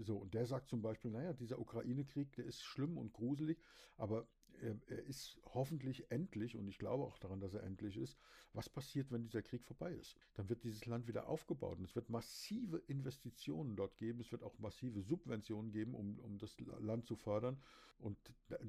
So, 0.00 0.16
und 0.16 0.34
der 0.34 0.46
sagt 0.46 0.68
zum 0.68 0.82
Beispiel, 0.82 1.10
naja, 1.10 1.32
dieser 1.32 1.58
Ukraine-Krieg, 1.58 2.32
der 2.34 2.44
ist 2.44 2.62
schlimm 2.62 2.98
und 2.98 3.12
gruselig, 3.12 3.58
aber 3.96 4.26
er, 4.62 4.76
er, 4.88 5.04
ist 5.04 5.38
hoffentlich 5.54 6.10
endlich, 6.10 6.56
und 6.56 6.68
ich 6.68 6.78
glaube 6.78 7.04
auch 7.04 7.18
daran, 7.18 7.40
dass 7.40 7.54
er 7.54 7.62
endlich 7.62 7.96
ist, 7.96 8.18
was 8.52 8.68
passiert, 8.68 9.10
wenn 9.12 9.22
dieser 9.22 9.42
Krieg 9.42 9.64
vorbei 9.64 9.92
ist? 9.92 10.16
Dann 10.34 10.48
wird 10.48 10.64
dieses 10.64 10.86
Land 10.86 11.06
wieder 11.08 11.28
aufgebaut 11.28 11.78
und 11.78 11.84
es 11.84 11.94
wird 11.94 12.10
massive 12.10 12.78
Investitionen 12.86 13.76
dort 13.76 13.96
geben, 13.96 14.20
es 14.20 14.32
wird 14.32 14.42
auch 14.42 14.58
massive 14.58 15.02
Subventionen 15.02 15.70
geben, 15.70 15.94
um, 15.94 16.18
um 16.20 16.38
das 16.38 16.56
Land 16.80 17.06
zu 17.06 17.16
fördern. 17.16 17.58
Und 17.98 18.18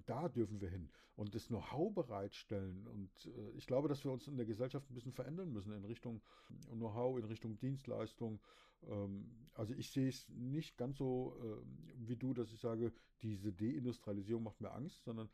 da 0.06 0.30
dürfen 0.30 0.62
wir 0.62 0.70
hin 0.70 0.90
und 1.16 1.36
das 1.36 1.48
Know-how 1.48 1.94
bereitstellen. 1.94 2.88
Und 2.88 3.12
äh, 3.26 3.52
ich 3.58 3.68
glaube, 3.68 3.90
dass 3.90 4.04
wir 4.04 4.12
uns 4.12 4.28
in 4.28 4.38
der 4.38 4.46
Gesellschaft 4.46 4.90
ein 4.90 4.94
bisschen 4.94 5.12
verändern 5.12 5.52
müssen 5.52 5.74
in 5.74 5.84
Richtung 5.84 6.22
Know-how, 6.70 7.18
in 7.20 7.26
Richtung 7.26 7.58
Dienstleistung. 7.58 8.40
Ähm, 8.88 9.50
also 9.54 9.74
ich 9.74 9.90
sehe 9.90 10.08
es 10.08 10.30
nicht 10.30 10.78
ganz 10.78 10.98
so 10.98 11.36
äh, 11.44 12.08
wie 12.08 12.16
du, 12.16 12.34
dass 12.34 12.52
ich 12.52 12.60
sage, 12.60 12.94
diese 13.22 13.52
Deindustrialisierung 13.52 14.44
macht 14.44 14.62
mir 14.62 14.72
Angst, 14.72 15.04
sondern 15.04 15.30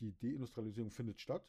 die 0.00 0.12
Deindustrialisierung 0.18 0.90
findet 0.90 1.20
statt. 1.20 1.48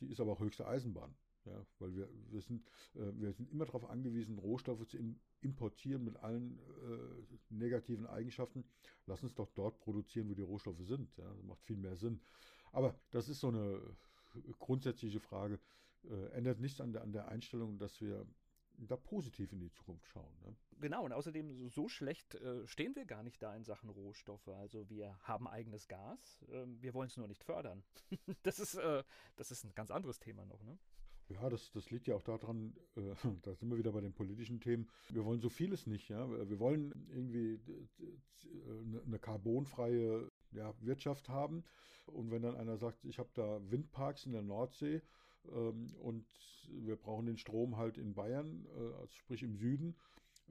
Die 0.00 0.06
ist 0.06 0.20
aber 0.20 0.32
auch 0.32 0.40
höchste 0.40 0.66
Eisenbahn. 0.66 1.14
Ja, 1.46 1.64
weil 1.78 1.94
wir, 1.94 2.08
wir, 2.30 2.42
sind, 2.42 2.66
äh, 2.94 3.12
wir 3.14 3.32
sind 3.32 3.50
immer 3.52 3.66
darauf 3.66 3.88
angewiesen, 3.88 4.36
Rohstoffe 4.38 4.86
zu 4.88 4.98
importieren 5.40 6.02
mit 6.04 6.16
allen 6.16 6.58
äh, 6.58 7.54
negativen 7.54 8.06
Eigenschaften. 8.06 8.64
Lass 9.06 9.22
uns 9.22 9.34
doch 9.34 9.48
dort 9.54 9.78
produzieren, 9.78 10.28
wo 10.28 10.34
die 10.34 10.42
Rohstoffe 10.42 10.82
sind. 10.82 11.16
Ja, 11.16 11.32
das 11.32 11.44
macht 11.44 11.62
viel 11.62 11.76
mehr 11.76 11.94
Sinn. 11.94 12.20
Aber 12.72 12.98
das 13.12 13.28
ist 13.28 13.40
so 13.40 13.48
eine 13.48 13.80
grundsätzliche 14.58 15.20
Frage. 15.20 15.60
Äh, 16.04 16.30
ändert 16.32 16.58
nichts 16.58 16.80
an 16.80 16.92
der, 16.92 17.02
an 17.02 17.12
der 17.12 17.28
Einstellung, 17.28 17.78
dass 17.78 18.00
wir 18.00 18.26
da 18.78 18.96
positiv 18.96 19.52
in 19.52 19.60
die 19.60 19.70
Zukunft 19.70 20.06
schauen. 20.08 20.32
Ne? 20.42 20.54
Genau, 20.80 21.04
und 21.04 21.12
außerdem 21.12 21.68
so 21.68 21.88
schlecht 21.88 22.34
äh, 22.34 22.66
stehen 22.66 22.94
wir 22.94 23.04
gar 23.04 23.22
nicht 23.22 23.42
da 23.42 23.54
in 23.54 23.64
Sachen 23.64 23.88
Rohstoffe. 23.90 24.48
Also 24.48 24.88
wir 24.88 25.18
haben 25.22 25.48
eigenes 25.48 25.88
Gas, 25.88 26.44
äh, 26.50 26.64
wir 26.80 26.94
wollen 26.94 27.08
es 27.08 27.16
nur 27.16 27.28
nicht 27.28 27.44
fördern. 27.44 27.82
das, 28.42 28.58
ist, 28.58 28.74
äh, 28.74 29.02
das 29.36 29.50
ist 29.50 29.64
ein 29.64 29.74
ganz 29.74 29.90
anderes 29.90 30.18
Thema 30.18 30.44
noch. 30.44 30.62
Ne? 30.62 30.78
Ja, 31.28 31.48
das, 31.48 31.72
das 31.72 31.90
liegt 31.90 32.06
ja 32.06 32.14
auch 32.14 32.22
daran, 32.22 32.74
äh, 32.96 33.14
da 33.42 33.54
sind 33.54 33.70
wir 33.70 33.78
wieder 33.78 33.92
bei 33.92 34.00
den 34.00 34.12
politischen 34.12 34.60
Themen. 34.60 34.88
Wir 35.10 35.24
wollen 35.24 35.40
so 35.40 35.48
vieles 35.48 35.86
nicht. 35.86 36.08
Ja? 36.08 36.28
Wir 36.48 36.58
wollen 36.58 36.92
irgendwie 37.08 37.60
eine 39.06 39.18
carbonfreie 39.18 40.30
ja, 40.52 40.74
Wirtschaft 40.80 41.28
haben. 41.28 41.64
Und 42.06 42.30
wenn 42.30 42.42
dann 42.42 42.56
einer 42.56 42.76
sagt, 42.76 43.04
ich 43.04 43.18
habe 43.18 43.30
da 43.34 43.60
Windparks 43.70 44.26
in 44.26 44.32
der 44.32 44.42
Nordsee, 44.42 45.02
ähm, 45.52 45.94
und 46.00 46.26
wir 46.68 46.96
brauchen 46.96 47.26
den 47.26 47.38
Strom 47.38 47.76
halt 47.76 47.98
in 47.98 48.14
Bayern, 48.14 48.66
äh, 48.76 48.94
also 49.00 49.14
sprich 49.14 49.42
im 49.42 49.56
Süden. 49.56 49.96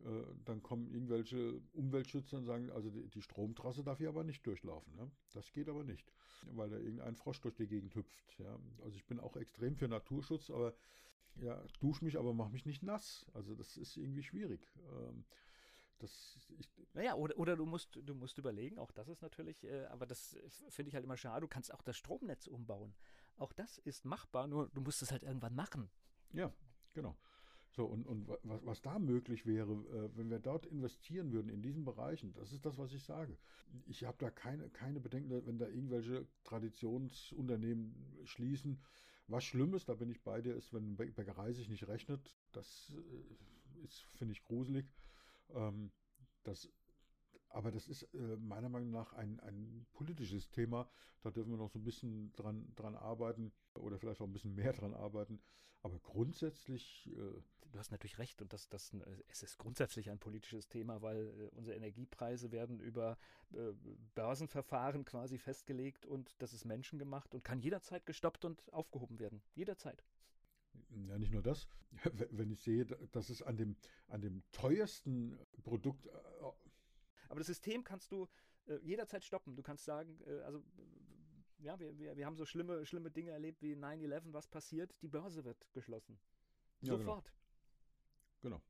Äh, 0.03 0.23
dann 0.43 0.62
kommen 0.62 0.89
irgendwelche 0.91 1.62
Umweltschützer 1.73 2.38
und 2.38 2.45
sagen, 2.45 2.69
also 2.71 2.89
die, 2.89 3.21
Stromtrasse 3.21 3.84
darf 3.84 3.97
hier 3.97 4.10
aber 4.10 4.23
nicht 4.23 4.45
durchlaufen. 4.45 4.93
Ne? 4.95 5.10
Das 5.34 5.51
geht 5.51 5.69
aber 5.69 5.84
nicht, 5.84 6.12
weil 6.51 6.69
da 6.69 6.77
irgendein 6.77 7.15
Frosch 7.15 7.39
durch 7.41 7.55
die 7.55 7.67
Gegend 7.67 7.95
hüpft. 7.95 8.39
Ja? 8.39 8.60
Also 8.84 8.97
ich 8.97 9.05
bin 9.05 9.19
auch 9.19 9.38
extrem 9.38 9.75
für 9.75 9.88
Naturschutz, 9.88 10.49
aber 10.49 10.73
ja, 11.41 11.62
dusch 11.79 12.01
mich, 12.01 12.17
aber 12.17 12.34
mach 12.34 12.49
mich 12.49 12.65
nicht 12.65 12.84
nass. 12.84 13.25
Also 13.34 13.55
das 13.55 13.77
ist 13.77 13.97
irgendwie 13.97 14.23
schwierig. 14.23 14.67
Ähm, 14.91 15.25
das, 15.99 16.38
ich, 16.60 16.69
naja, 16.93 17.15
oder, 17.15 17.38
oder 17.38 17.55
du 17.55 17.65
musst, 17.65 17.95
du 17.95 18.15
musst 18.15 18.38
überlegen, 18.38 18.77
auch 18.77 18.91
das 18.91 19.08
ist 19.08 19.21
natürlich, 19.21 19.63
äh, 19.63 19.86
aber 19.86 20.05
das 20.05 20.38
finde 20.69 20.89
ich 20.89 20.95
halt 20.95 21.05
immer 21.05 21.17
schade, 21.17 21.41
du 21.41 21.47
kannst 21.47 21.73
auch 21.73 21.81
das 21.81 21.95
Stromnetz 21.95 22.47
umbauen. 22.47 22.93
Auch 23.38 23.54
das 23.54 23.78
ist 23.80 24.06
machbar, 24.06 24.48
nur 24.48 24.69
du 24.69 24.82
musst 24.82 25.02
es 25.02 25.12
halt 25.12 25.24
irgendwann 25.24 25.56
machen. 25.56 25.89
Ja, 26.34 26.54
genau. 26.93 27.17
So, 27.71 27.86
und, 27.86 28.08
und 28.08 28.30
was, 28.43 28.65
was 28.65 28.82
da 28.82 29.00
möglich 29.00 29.45
wäre, 29.45 29.74
äh, 29.74 30.17
wenn 30.17 30.30
wir 30.30 30.39
dort 30.39 30.65
investieren 30.65 31.34
würden 31.34 31.50
in 31.50 31.62
diesen 31.62 31.84
Bereichen, 31.84 32.34
das 32.34 32.54
ist 32.54 32.65
das, 32.65 32.78
was 32.78 32.93
ich 32.93 33.04
sage. 33.04 33.38
Ich 33.86 34.06
habe 34.06 34.17
da 34.17 34.30
keine, 34.30 34.69
keine 34.69 35.02
Bedenken, 35.02 35.45
wenn 35.45 35.58
da 35.58 35.67
irgendwelche 35.67 36.26
Traditionsunternehmen 36.45 38.21
schließen. 38.24 38.80
Was 39.28 39.43
Schlimmes, 39.43 39.84
da 39.84 39.95
bin 39.95 40.10
ich 40.10 40.24
bei 40.24 40.41
dir, 40.41 40.56
ist, 40.56 40.74
wenn 40.74 40.95
Bäckerei 40.95 41.52
sich 41.52 41.67
nicht 41.67 41.88
rechnet. 41.88 42.38
Das 42.54 42.93
äh, 42.95 43.84
ist, 43.84 44.06
finde 44.13 44.32
ich, 44.32 44.43
gruselig. 44.43 44.86
Ähm, 45.54 45.91
das 46.43 46.69
aber 47.49 47.71
das 47.71 47.88
ist 47.88 48.03
äh, 48.13 48.38
meiner 48.38 48.69
Meinung 48.69 48.91
nach 48.91 49.13
ein, 49.13 49.39
ein 49.41 49.86
politisches 49.93 50.49
Thema. 50.49 50.89
Da 51.21 51.31
dürfen 51.31 51.51
wir 51.51 51.58
noch 51.58 51.69
so 51.69 51.79
ein 51.79 51.84
bisschen 51.84 52.34
dran, 52.36 52.71
dran 52.75 52.95
arbeiten 52.95 53.51
oder 53.75 53.97
vielleicht 53.97 54.21
auch 54.21 54.27
ein 54.27 54.34
bisschen 54.34 54.55
mehr 54.55 54.73
dran 54.73 54.93
arbeiten. 54.93 55.41
Aber 55.81 55.99
grundsätzlich. 55.99 57.10
Äh, 57.15 57.41
du 57.75 57.79
hast 57.79 57.91
natürlich 57.91 58.17
recht 58.19 58.41
und 58.41 58.53
das, 58.53 58.69
das, 58.69 58.95
es 59.27 59.43
ist 59.43 59.58
grundsätzlich 59.58 60.10
ein 60.10 60.17
politisches 60.17 60.69
Thema, 60.69 61.01
weil 61.01 61.27
äh, 61.27 61.49
unsere 61.55 61.75
Energiepreise 61.75 62.51
werden 62.51 62.79
über 62.79 63.17
äh, 63.53 63.73
Börsenverfahren 64.15 65.03
quasi 65.03 65.38
festgelegt 65.38 66.05
und 66.05 66.34
das 66.41 66.53
ist 66.53 66.63
menschengemacht 66.63 67.34
und 67.34 67.43
kann 67.43 67.60
jederzeit 67.60 68.05
gestoppt 68.05 68.45
und 68.45 68.71
aufgehoben 68.71 69.19
werden. 69.19 69.41
Jederzeit. 69.55 70.03
Ja, 71.08 71.17
nicht 71.17 71.31
nur 71.31 71.41
das. 71.41 71.67
Wenn 72.31 72.49
ich 72.49 72.62
sehe, 72.62 72.86
dass 72.86 73.29
es 73.29 73.41
an 73.41 73.58
dem, 73.58 73.75
an 74.08 74.21
dem 74.21 74.43
teuersten 74.51 75.38
Produkt 75.63 76.08
äh, 76.08 76.12
aber 77.29 77.39
das 77.39 77.47
System 77.47 77.83
kannst 77.83 78.11
du 78.11 78.27
äh, 78.67 78.77
jederzeit 78.83 79.23
stoppen. 79.23 79.55
Du 79.55 79.63
kannst 79.63 79.85
sagen, 79.85 80.19
äh, 80.25 80.41
also 80.41 80.63
ja, 81.59 81.79
wir, 81.79 81.97
wir, 81.97 82.15
wir 82.15 82.25
haben 82.25 82.35
so 82.35 82.45
schlimme, 82.45 82.85
schlimme 82.85 83.11
Dinge 83.11 83.31
erlebt 83.31 83.61
wie 83.61 83.75
9-11, 83.75 84.33
was 84.33 84.47
passiert? 84.47 84.95
Die 85.01 85.07
Börse 85.07 85.43
wird 85.45 85.65
geschlossen. 85.73 86.19
Ja, 86.81 86.93
genau. 86.93 86.97
Sofort. 86.97 87.33
Genau. 88.41 88.57
genau. 88.57 88.61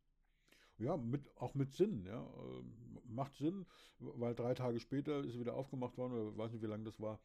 Ja, 0.77 0.97
mit, 0.97 1.35
auch 1.37 1.53
mit 1.53 1.71
Sinn, 1.71 2.05
ja. 2.05 2.21
Ähm, 2.21 2.99
macht 3.05 3.35
Sinn, 3.35 3.65
weil 3.99 4.35
drei 4.35 4.53
Tage 4.53 4.79
später 4.79 5.23
ist 5.23 5.39
wieder 5.39 5.55
aufgemacht 5.55 5.97
worden, 5.97 6.13
oder 6.13 6.37
weiß 6.37 6.51
nicht, 6.51 6.63
wie 6.63 6.67
lange 6.67 6.83
das 6.83 6.99
war. 6.99 7.19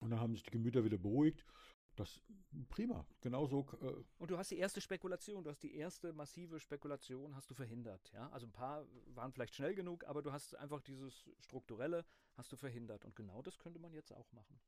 Und 0.00 0.10
dann 0.10 0.20
haben 0.20 0.34
sich 0.34 0.42
die 0.42 0.50
Gemüter 0.50 0.84
wieder 0.84 0.98
beruhigt. 0.98 1.44
Das 1.96 2.20
prima, 2.70 3.06
genauso. 3.20 3.66
Äh 3.80 4.04
und 4.18 4.30
du 4.30 4.36
hast 4.36 4.50
die 4.50 4.58
erste 4.58 4.80
Spekulation, 4.80 5.44
du 5.44 5.50
hast 5.50 5.62
die 5.62 5.76
erste 5.76 6.12
massive 6.12 6.58
Spekulation 6.58 7.34
hast 7.36 7.50
du 7.50 7.54
verhindert, 7.54 8.10
ja? 8.12 8.28
Also 8.30 8.46
ein 8.46 8.52
paar 8.52 8.86
waren 9.14 9.32
vielleicht 9.32 9.54
schnell 9.54 9.74
genug, 9.74 10.04
aber 10.04 10.20
du 10.20 10.32
hast 10.32 10.56
einfach 10.56 10.80
dieses 10.80 11.28
strukturelle 11.40 12.04
hast 12.34 12.50
du 12.50 12.56
verhindert 12.56 13.04
und 13.04 13.14
genau 13.14 13.42
das 13.42 13.58
könnte 13.58 13.78
man 13.78 13.92
jetzt 13.92 14.12
auch 14.12 14.32
machen. 14.32 14.58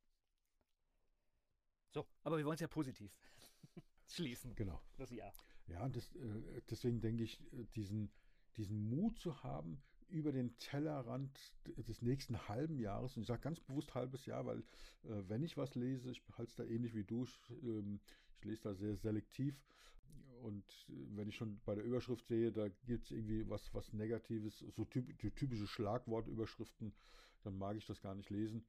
So, 1.91 2.07
aber 2.23 2.39
wir 2.39 2.45
wollen 2.45 2.55
es 2.55 2.61
ja 2.61 2.69
positiv 2.69 3.17
schließen. 4.07 4.55
Genau. 4.55 4.81
Das 4.97 5.11
Jahr. 5.11 5.33
Ja, 5.67 5.89
das, 5.89 6.15
äh, 6.15 6.63
deswegen 6.71 7.01
denke 7.01 7.25
ich, 7.25 7.41
äh, 7.53 7.65
diesen, 7.75 8.13
diesen 8.57 8.89
Mut 8.89 9.19
zu 9.19 9.43
haben, 9.43 9.83
über 10.09 10.33
den 10.33 10.57
Tellerrand 10.59 11.39
des 11.77 12.03
nächsten 12.03 12.49
halben 12.49 12.79
Jahres, 12.79 13.17
und 13.17 13.23
ich 13.23 13.29
sage 13.29 13.41
ganz 13.41 13.61
bewusst 13.61 13.95
halbes 13.95 14.27
Jahr, 14.27 14.47
weil 14.47 14.61
äh, 15.05 15.23
wenn 15.29 15.43
ich 15.43 15.57
was 15.57 15.75
lese, 15.75 16.11
ich 16.11 16.23
halte 16.37 16.51
es 16.51 16.57
da 16.57 16.65
ähnlich 16.65 16.95
wie 16.95 17.05
du, 17.05 17.25
ich, 17.25 17.41
ähm, 17.63 18.01
ich 18.39 18.45
lese 18.45 18.63
da 18.63 18.75
sehr 18.75 18.97
selektiv 18.97 19.61
und 20.43 20.65
äh, 20.89 21.17
wenn 21.17 21.29
ich 21.29 21.37
schon 21.37 21.61
bei 21.65 21.75
der 21.75 21.85
Überschrift 21.85 22.27
sehe, 22.27 22.53
da 22.53 22.69
gibt 22.87 23.07
es 23.07 23.11
irgendwie 23.11 23.49
was, 23.49 23.73
was 23.75 23.93
Negatives, 23.93 24.59
so 24.59 24.85
typ, 24.85 25.19
typische 25.37 25.67
Schlagwortüberschriften, 25.67 26.95
dann 27.43 27.59
mag 27.59 27.77
ich 27.77 27.87
das 27.87 28.01
gar 28.01 28.15
nicht 28.15 28.31
lesen. 28.31 28.65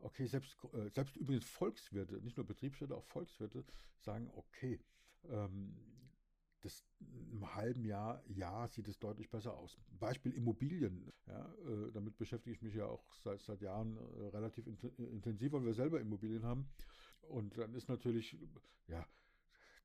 Okay, 0.00 0.26
selbst, 0.26 0.56
äh, 0.74 0.88
selbst 0.90 1.16
übrigens 1.16 1.44
Volkswirte, 1.44 2.20
nicht 2.22 2.36
nur 2.36 2.46
Betriebswirte, 2.46 2.94
auch 2.94 3.04
Volkswirte 3.04 3.64
sagen, 3.98 4.30
okay, 4.34 4.80
ähm, 5.28 5.76
das 6.60 6.84
im 7.30 7.54
halben 7.54 7.84
Jahr, 7.84 8.22
Jahr 8.28 8.68
sieht 8.68 8.88
es 8.88 8.98
deutlich 8.98 9.30
besser 9.30 9.56
aus. 9.56 9.78
Beispiel 9.98 10.32
Immobilien. 10.32 11.12
Ja, 11.26 11.54
äh, 11.66 11.92
damit 11.92 12.16
beschäftige 12.16 12.54
ich 12.54 12.62
mich 12.62 12.74
ja 12.74 12.86
auch 12.86 13.04
seit, 13.22 13.40
seit 13.42 13.60
Jahren 13.60 13.96
äh, 13.96 14.28
relativ 14.28 14.66
int 14.66 14.82
intensiv, 14.98 15.52
weil 15.52 15.64
wir 15.64 15.74
selber 15.74 16.00
Immobilien 16.00 16.44
haben. 16.44 16.68
Und 17.22 17.58
dann 17.58 17.74
ist 17.74 17.88
natürlich, 17.88 18.36
ja, 18.86 19.06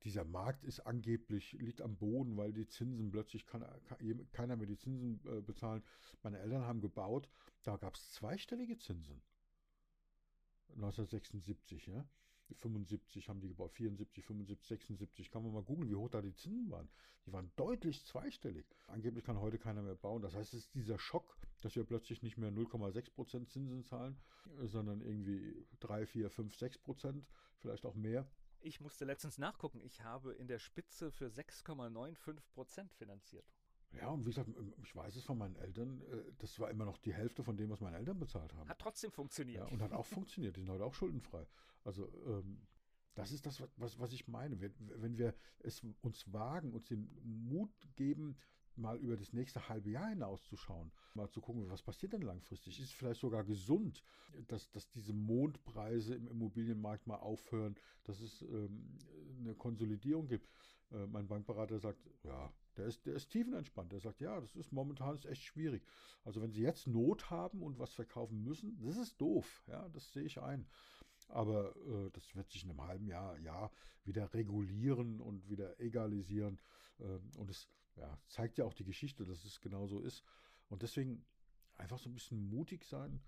dieser 0.03 0.25
Markt 0.25 0.63
ist 0.63 0.81
angeblich, 0.81 1.53
liegt 1.53 1.81
am 1.81 1.95
Boden, 1.97 2.36
weil 2.38 2.53
die 2.53 2.67
Zinsen 2.67 3.12
plötzlich 3.12 3.45
kann, 3.45 3.63
kann 3.86 4.31
keiner 4.31 4.55
mehr 4.55 4.67
die 4.67 4.77
Zinsen 4.77 5.21
äh, 5.25 5.41
bezahlen. 5.41 5.83
Meine 6.23 6.39
Eltern 6.39 6.63
haben 6.63 6.81
gebaut, 6.81 7.29
da 7.63 7.77
gab 7.77 7.95
es 7.95 8.12
zweistellige 8.12 8.77
Zinsen. 8.77 9.21
1976, 10.75 11.88
ja. 11.88 12.05
75 12.59 13.29
haben 13.29 13.41
die 13.41 13.49
gebaut, 13.49 13.73
74, 13.73 14.25
75, 14.25 14.67
76. 14.67 15.31
Kann 15.31 15.43
man 15.43 15.53
mal 15.53 15.63
googeln, 15.63 15.89
wie 15.89 15.95
hoch 15.95 16.09
da 16.09 16.21
die 16.21 16.35
Zinsen 16.35 16.69
waren. 16.71 16.89
Die 17.25 17.33
waren 17.33 17.51
deutlich 17.55 18.05
zweistellig. 18.05 18.65
Angeblich 18.87 19.23
kann 19.23 19.39
heute 19.39 19.57
keiner 19.57 19.81
mehr 19.81 19.95
bauen. 19.95 20.21
Das 20.21 20.35
heißt, 20.35 20.53
es 20.53 20.65
ist 20.65 20.75
dieser 20.75 20.99
Schock, 20.99 21.37
dass 21.61 21.75
wir 21.75 21.83
plötzlich 21.83 22.21
nicht 22.21 22.37
mehr 22.37 22.51
0,6% 22.51 23.47
Zinsen 23.47 23.83
zahlen, 23.83 24.17
sondern 24.63 25.01
irgendwie 25.01 25.65
3, 25.79 26.05
4, 26.05 26.29
5, 26.29 26.55
6% 26.55 27.23
vielleicht 27.59 27.85
auch 27.85 27.95
mehr. 27.95 28.27
Ich 28.59 28.79
musste 28.79 29.05
letztens 29.05 29.37
nachgucken. 29.37 29.81
Ich 29.83 30.03
habe 30.03 30.33
in 30.33 30.47
der 30.47 30.59
Spitze 30.59 31.11
für 31.11 31.27
6,95% 31.27 32.89
finanziert. 32.93 33.45
Ja, 33.93 34.10
und 34.10 34.25
wie 34.25 34.29
gesagt, 34.29 34.49
ich 34.84 34.95
weiß 34.95 35.15
es 35.15 35.23
von 35.23 35.38
meinen 35.38 35.56
Eltern, 35.56 36.01
äh, 36.12 36.32
das 36.39 36.60
war 36.60 36.69
immer 36.69 36.86
noch 36.86 36.97
die 36.97 37.13
Hälfte 37.13 37.43
von 37.43 37.58
dem, 37.58 37.69
was 37.69 37.79
meine 37.79 37.97
Eltern 37.97 38.19
bezahlt 38.19 38.53
haben. 38.53 38.67
Hat 38.69 38.79
trotzdem 38.79 39.12
funktioniert. 39.12 39.67
Ja, 39.67 39.71
und 39.71 39.82
hat 39.82 39.93
auch 39.93 40.06
funktioniert. 40.06 40.56
Die 40.56 40.62
sind 40.62 40.69
heute 40.69 40.84
auch 40.84 40.93
schuldenfrei. 40.93 41.45
Also, 41.84 42.12
ähm, 42.25 42.62
das 43.15 43.32
ist 43.32 43.45
das, 43.45 43.63
was, 43.77 43.99
was 43.99 44.12
ich 44.12 44.27
meine. 44.27 44.60
Wenn, 44.60 44.73
wenn 44.79 45.17
wir 45.17 45.36
es 45.60 45.84
uns 46.01 46.32
wagen, 46.34 46.73
uns 46.73 46.88
den 46.88 47.10
Mut 47.23 47.71
geben, 47.95 48.36
mal 48.77 48.97
über 48.97 49.17
das 49.17 49.33
nächste 49.33 49.69
halbe 49.69 49.89
Jahr 49.89 50.09
hinauszuschauen, 50.09 50.91
mal 51.13 51.29
zu 51.29 51.41
gucken, 51.41 51.69
was 51.69 51.81
passiert 51.81 52.13
denn 52.13 52.21
langfristig? 52.21 52.79
Ist 52.79 52.86
es 52.86 52.91
vielleicht 52.91 53.21
sogar 53.21 53.43
gesund, 53.43 54.03
dass, 54.47 54.71
dass 54.71 54.89
diese 54.89 55.13
Mondpreise 55.13 56.15
im 56.15 56.27
Immobilienmarkt 56.27 57.07
mal 57.07 57.17
aufhören, 57.17 57.75
dass 58.03 58.19
es 58.19 58.41
ähm, 58.41 58.97
eine 59.39 59.55
Konsolidierung 59.55 60.27
gibt? 60.27 60.49
Äh, 60.91 61.07
mein 61.07 61.27
Bankberater 61.27 61.79
sagt, 61.79 61.99
ja, 62.23 62.51
der 62.77 62.86
ist, 62.86 63.05
der 63.05 63.15
ist 63.15 63.29
tiefenentspannt. 63.29 63.91
Der 63.91 63.99
sagt, 63.99 64.19
ja, 64.19 64.39
das 64.39 64.55
ist 64.55 64.71
momentan 64.71 65.15
ist 65.15 65.25
echt 65.25 65.43
schwierig. 65.43 65.83
Also 66.23 66.41
wenn 66.41 66.51
Sie 66.51 66.62
jetzt 66.62 66.88
Not 66.88 67.29
haben 67.29 67.62
und 67.62 67.79
was 67.79 67.93
verkaufen 67.93 68.43
müssen, 68.43 68.79
das 68.81 68.97
ist 68.97 69.19
doof. 69.19 69.63
Ja, 69.67 69.88
das 69.89 70.12
sehe 70.12 70.23
ich 70.23 70.41
ein. 70.41 70.67
Aber 71.29 71.75
äh, 71.75 72.09
das 72.12 72.36
wird 72.36 72.49
sich 72.49 72.63
in 72.63 72.69
einem 72.69 72.81
halben 72.81 73.07
Jahr, 73.07 73.38
Jahr 73.39 73.71
wieder 74.03 74.33
regulieren 74.33 75.19
und 75.21 75.49
wieder 75.49 75.79
egalisieren. 75.79 76.59
Ähm, 76.99 77.31
und 77.38 77.49
es 77.49 77.69
ja, 77.95 78.17
zeigt 78.27 78.58
ja 78.58 78.65
auch 78.65 78.73
die 78.73 78.84
Geschichte, 78.84 79.25
dass 79.25 79.45
es 79.45 79.60
genau 79.62 79.88
so 79.88 79.99
ist. 79.99 80.23
Und 80.69 80.82
deswegen 80.82 81.25
einfach 81.75 81.99
so 81.99 82.10
ein 82.10 82.13
bisschen 82.13 82.49
mutig 82.49 82.86
sein, 82.86 83.21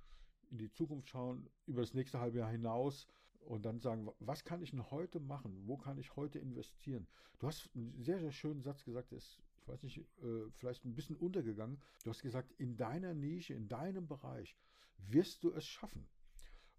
in 0.51 0.57
die 0.57 0.71
Zukunft 0.71 1.09
schauen, 1.09 1.49
über 1.65 1.81
das 1.81 1.93
nächste 1.93 2.19
halbe 2.19 2.39
Jahr 2.39 2.51
hinaus 2.51 3.07
und 3.39 3.65
dann 3.65 3.79
sagen, 3.79 4.09
was 4.19 4.43
kann 4.43 4.61
ich 4.61 4.71
denn 4.71 4.89
heute 4.91 5.19
machen? 5.19 5.67
Wo 5.67 5.77
kann 5.77 5.97
ich 5.97 6.15
heute 6.15 6.39
investieren? 6.39 7.07
Du 7.39 7.47
hast 7.47 7.69
einen 7.75 8.01
sehr, 8.03 8.19
sehr 8.19 8.31
schönen 8.31 8.61
Satz 8.61 8.83
gesagt, 8.83 9.11
der 9.11 9.17
ist, 9.17 9.41
ich 9.57 9.67
weiß 9.67 9.83
nicht, 9.83 9.97
äh, 9.97 10.49
vielleicht 10.51 10.85
ein 10.85 10.95
bisschen 10.95 11.15
untergegangen. 11.15 11.79
Du 12.03 12.09
hast 12.09 12.21
gesagt, 12.21 12.51
in 12.53 12.77
deiner 12.77 13.13
Nische, 13.13 13.53
in 13.53 13.67
deinem 13.67 14.07
Bereich 14.07 14.55
wirst 14.97 15.43
du 15.43 15.51
es 15.51 15.65
schaffen. 15.65 16.07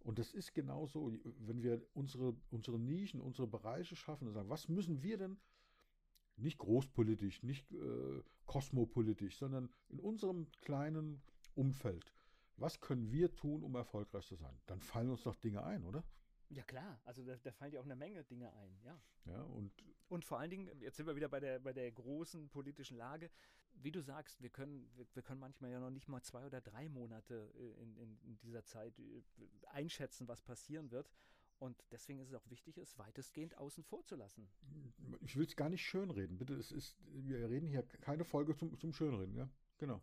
Und 0.01 0.19
das 0.19 0.33
ist 0.35 0.55
genauso, 0.55 1.13
wenn 1.41 1.63
wir 1.63 1.85
unsere, 1.95 2.37
unsere 2.51 2.79
Nischen, 2.79 3.21
unsere 3.21 3.49
Bereiche 3.49 3.97
schaffen 3.97 4.29
und 4.29 4.35
sagen, 4.35 4.49
was 4.49 4.69
müssen 4.69 5.03
wir 5.03 5.19
denn 5.19 5.37
nicht 6.37 6.59
großpolitisch, 6.59 7.43
nicht 7.43 7.73
äh, 7.73 8.23
kosmopolitisch, 8.45 9.37
sondern 9.37 9.71
in 9.89 10.01
unserem 10.01 10.51
kleinen 10.63 11.23
Umfeld. 11.55 12.13
Was 12.57 12.81
können 12.81 13.13
wir 13.13 13.35
tun, 13.35 13.63
um 13.63 13.75
erfolgreich 13.75 14.27
zu 14.27 14.37
sein? 14.37 14.59
Dann 14.67 14.81
fallen 14.81 15.11
uns 15.11 15.23
doch 15.25 15.35
Dinge 15.37 15.63
ein, 15.63 15.85
oder? 15.85 16.05
Ja 16.49 16.63
klar, 16.63 17.01
also 17.05 17.25
da, 17.25 17.37
da, 17.37 17.51
fallen 17.51 17.73
ja 17.73 17.81
auch 17.81 17.85
eine 17.85 17.97
Menge 17.97 18.23
Dinge 18.25 18.53
ein, 18.55 18.79
ja. 18.85 19.01
Ja, 19.25 19.43
und, 19.43 19.73
und 20.09 20.25
vor 20.25 20.39
allen 20.39 20.51
Dingen, 20.51 20.81
jetzt 20.81 20.97
sind 20.97 21.07
wir 21.07 21.17
wieder 21.17 21.29
bei 21.29 21.41
der, 21.41 21.59
bei 21.59 21.73
der 21.73 21.91
großen 21.91 22.49
politischen 22.51 22.97
Lage. 22.97 23.31
Wie 23.75 23.91
du 23.91 24.01
sagst, 24.01 24.41
wir 24.41 24.51
können, 24.51 24.89
wir, 24.95 25.07
wir 25.13 25.23
können 25.23 25.41
manchmal 25.41 25.71
ja 25.71 25.81
noch 25.81 25.91
nicht 25.91 26.09
mal 26.09 26.23
zwei 26.23 26.47
oder 26.47 26.61
drei 26.61 26.89
Monate 26.89 27.53
äh, 27.57 27.83
in, 27.83 27.97
in, 27.97 28.19
in 28.23 28.39
dieser 28.39 28.65
Zeit 28.65 28.99
äh, 28.99 29.23
einschätzen, 29.67 30.29
was 30.29 30.41
passieren 30.41 30.91
wird. 30.93 31.11
Und 31.59 31.83
deswegen 31.91 32.19
ist 32.21 32.29
es 32.29 32.35
auch 32.35 32.49
wichtig, 32.51 32.77
es 32.77 32.99
weitestgehend 32.99 33.57
außen 33.57 33.83
vor 33.85 34.05
zu 34.05 34.15
lassen. 34.17 34.49
Ich 35.23 35.37
will 35.37 35.47
es 35.47 35.57
gar 35.57 35.71
nicht 35.71 35.83
schönreden. 35.83 36.37
Bitte, 36.37 36.55
es 36.55 36.71
ist, 36.71 36.97
wir 37.07 37.49
reden 37.49 37.67
hier 37.69 37.83
keine 37.83 38.25
Folge 38.25 38.55
zum, 38.55 38.79
zum 38.79 38.93
Schönreden, 38.93 39.35
ja? 39.35 39.49
Genau. 39.79 40.01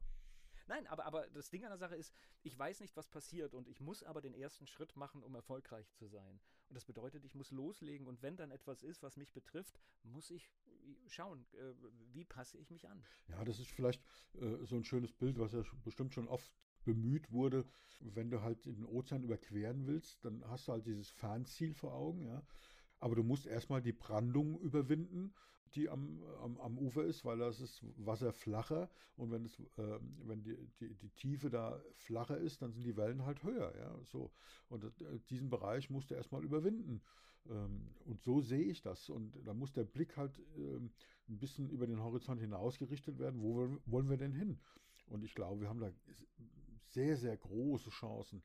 Nein, 0.68 0.88
aber, 0.88 1.06
aber 1.06 1.28
das 1.30 1.50
Ding 1.50 1.64
an 1.66 1.72
der 1.72 1.78
Sache 1.78 1.96
ist, 1.96 2.14
ich 2.42 2.58
weiß 2.58 2.80
nicht, 2.80 2.96
was 2.96 3.08
passiert 3.08 3.54
und 3.54 3.68
ich 3.68 3.82
muss 3.82 4.04
aber 4.04 4.22
den 4.22 4.34
ersten 4.34 4.66
Schritt 4.66 4.96
machen, 4.96 5.22
um 5.22 5.36
erfolgreich 5.36 5.92
zu 5.94 6.08
sein. 6.08 6.40
Und 6.70 6.76
das 6.76 6.86
bedeutet, 6.86 7.26
ich 7.26 7.36
muss 7.36 7.52
loslegen 7.52 8.08
und 8.08 8.22
wenn 8.22 8.38
dann 8.38 8.52
etwas 8.52 8.82
ist, 8.82 9.04
was 9.04 9.18
mich 9.18 9.32
betrifft, 9.34 9.80
muss 10.04 10.32
ich 10.32 10.50
schauen, 11.08 11.46
äh, 11.54 11.74
wie 12.14 12.26
passe 12.26 12.58
ich 12.58 12.70
mich 12.70 12.88
an. 12.88 13.06
Ja, 13.28 13.44
das 13.44 13.60
ist 13.60 13.72
vielleicht 13.72 14.02
äh, 14.36 14.66
so 14.66 14.76
ein 14.76 14.86
schönes 14.86 15.12
Bild, 15.12 15.38
was 15.38 15.52
ja 15.52 15.64
bestimmt 15.84 16.14
schon 16.14 16.28
oft 16.28 16.52
bemüht 16.84 17.32
wurde, 17.32 17.66
wenn 18.00 18.30
du 18.30 18.42
halt 18.42 18.66
den 18.66 18.86
Ozean 18.86 19.24
überqueren 19.24 19.88
willst, 19.88 20.24
dann 20.26 20.44
hast 20.48 20.68
du 20.68 20.74
halt 20.74 20.86
dieses 20.86 21.10
Fernziel 21.10 21.74
vor 21.74 21.94
Augen, 21.94 22.24
ja. 22.24 22.44
Aber 23.00 23.16
du 23.16 23.24
musst 23.24 23.46
erstmal 23.46 23.82
die 23.82 23.92
Brandung 23.92 24.60
überwinden, 24.60 25.34
die 25.76 25.90
am, 25.90 26.22
am, 26.42 26.60
am 26.60 26.78
Ufer 26.78 27.04
ist, 27.04 27.26
weil 27.26 27.40
das 27.40 27.60
ist 27.60 27.84
Wasser 27.98 28.32
flacher 28.32 28.90
und 29.16 29.32
wenn 29.32 29.46
es, 29.46 29.60
äh, 29.78 30.00
wenn 30.26 30.44
die, 30.44 30.56
die, 30.80 30.94
die 30.94 31.10
Tiefe 31.10 31.50
da 31.50 31.82
flacher 31.96 32.38
ist, 32.38 32.62
dann 32.62 32.72
sind 32.72 32.86
die 32.86 32.96
Wellen 32.96 33.26
halt 33.26 33.44
höher, 33.44 33.74
ja. 33.78 34.00
So. 34.06 34.32
Und 34.70 34.84
äh, 34.84 35.20
diesen 35.30 35.50
Bereich 35.50 35.90
musst 35.90 36.12
du 36.12 36.16
erstmal 36.16 36.44
überwinden. 36.44 37.02
Ähm, 37.50 37.90
und 38.06 38.22
so 38.22 38.42
sehe 38.42 38.66
ich 38.66 38.82
das. 38.82 39.10
Und 39.10 39.36
da 39.46 39.54
muss 39.54 39.74
der 39.74 39.84
Blick 39.84 40.16
halt 40.16 40.40
ähm, 40.58 40.92
ein 41.28 41.40
bisschen 41.40 41.70
über 41.70 41.88
den 41.88 42.02
Horizont 42.02 42.40
hinausgerichtet 42.40 43.20
werden. 43.20 43.42
Wo 43.42 43.78
wollen 43.86 44.10
wir 44.10 44.18
denn 44.18 44.34
hin? 44.34 44.60
Und 45.08 45.24
ich 45.24 45.36
glaube, 45.36 45.62
wir 45.62 45.70
haben 45.70 45.80
da 45.80 45.92
sehr, 46.94 47.18
sehr 47.18 47.36
große 47.38 47.90
Chancen. 47.90 48.44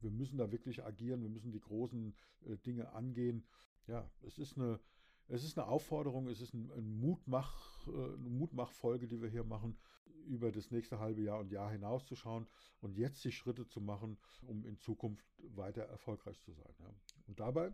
Wir 0.00 0.10
müssen 0.10 0.38
da 0.38 0.50
wirklich 0.50 0.84
agieren, 0.84 1.22
wir 1.22 1.28
müssen 1.28 1.52
die 1.52 1.60
großen 1.60 2.14
äh, 2.46 2.56
Dinge 2.58 2.92
angehen. 2.92 3.44
Ja, 3.86 4.10
es 4.22 4.38
ist 4.38 4.56
eine, 4.56 4.80
es 5.28 5.44
ist 5.44 5.58
eine 5.58 5.66
Aufforderung, 5.66 6.28
es 6.28 6.40
ist 6.40 6.54
ein, 6.54 6.70
ein 6.72 7.00
Mutmach, 7.00 7.86
äh, 7.88 7.90
eine 7.90 8.30
Mutmachfolge, 8.30 9.06
die 9.06 9.20
wir 9.20 9.28
hier 9.28 9.44
machen, 9.44 9.78
über 10.26 10.52
das 10.52 10.70
nächste 10.70 10.98
halbe 10.98 11.22
Jahr 11.22 11.40
und 11.40 11.50
Jahr 11.50 11.70
hinauszuschauen 11.70 12.46
und 12.80 12.96
jetzt 12.96 13.24
die 13.24 13.32
Schritte 13.32 13.66
zu 13.66 13.80
machen, 13.80 14.18
um 14.42 14.64
in 14.64 14.78
Zukunft 14.78 15.26
weiter 15.38 15.82
erfolgreich 15.82 16.40
zu 16.40 16.52
sein. 16.52 16.74
Ja. 16.78 16.94
Und 17.26 17.40
dabei, 17.40 17.72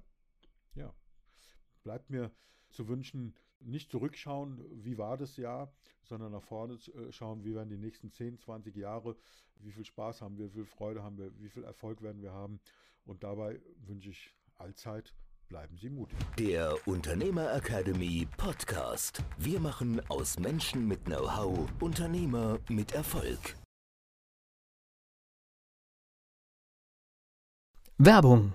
ja, 0.75 0.95
bleibt 1.83 2.11
mir 2.11 2.31
zu 2.71 2.89
wünschen, 2.89 3.35
nicht 3.61 3.91
zurückschauen, 3.91 4.65
wie 4.85 4.99
war 4.99 5.17
das 5.17 5.37
Jahr, 5.37 5.73
sondern 6.03 6.33
nach 6.33 6.43
vorne 6.43 6.75
äh, 6.75 7.13
schauen, 7.13 7.45
wie 7.45 7.55
werden 7.55 7.69
die 7.69 7.79
nächsten 7.79 8.11
10, 8.11 8.39
20 8.39 8.77
Jahre, 8.77 9.17
wie 9.61 9.73
viel 9.73 9.85
Spaß 9.85 10.23
haben 10.23 10.39
wir, 10.39 10.47
wie 10.47 10.59
viel 10.59 10.67
Freude 10.67 11.03
haben 11.03 11.19
wir, 11.19 11.31
wie 11.39 11.49
viel 11.49 11.65
Erfolg 11.65 12.03
werden 12.03 12.23
wir 12.23 12.33
haben. 12.33 12.61
Und 13.05 13.23
dabei 13.23 13.61
wünsche 13.87 14.11
ich 14.11 14.31
allzeit, 14.57 15.15
bleiben 15.49 15.77
Sie 15.77 15.91
mutig. 15.91 16.17
Der 16.39 16.77
Unternehmer 16.87 17.55
Academy 17.55 18.27
Podcast. 18.37 19.23
Wir 19.39 19.61
machen 19.61 20.01
aus 20.09 20.39
Menschen 20.39 20.87
mit 20.87 21.05
Know-how 21.05 21.69
Unternehmer 21.81 22.59
mit 22.69 22.93
Erfolg. 22.93 23.57
Werbung. 27.99 28.53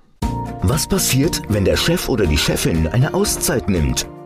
Was 0.61 0.87
passiert, 0.87 1.41
wenn 1.49 1.65
der 1.65 1.75
Chef 1.75 2.07
oder 2.09 2.27
die 2.27 2.37
Chefin 2.37 2.87
eine 2.87 3.13
Auszeit 3.15 3.67
nimmt? 3.67 4.07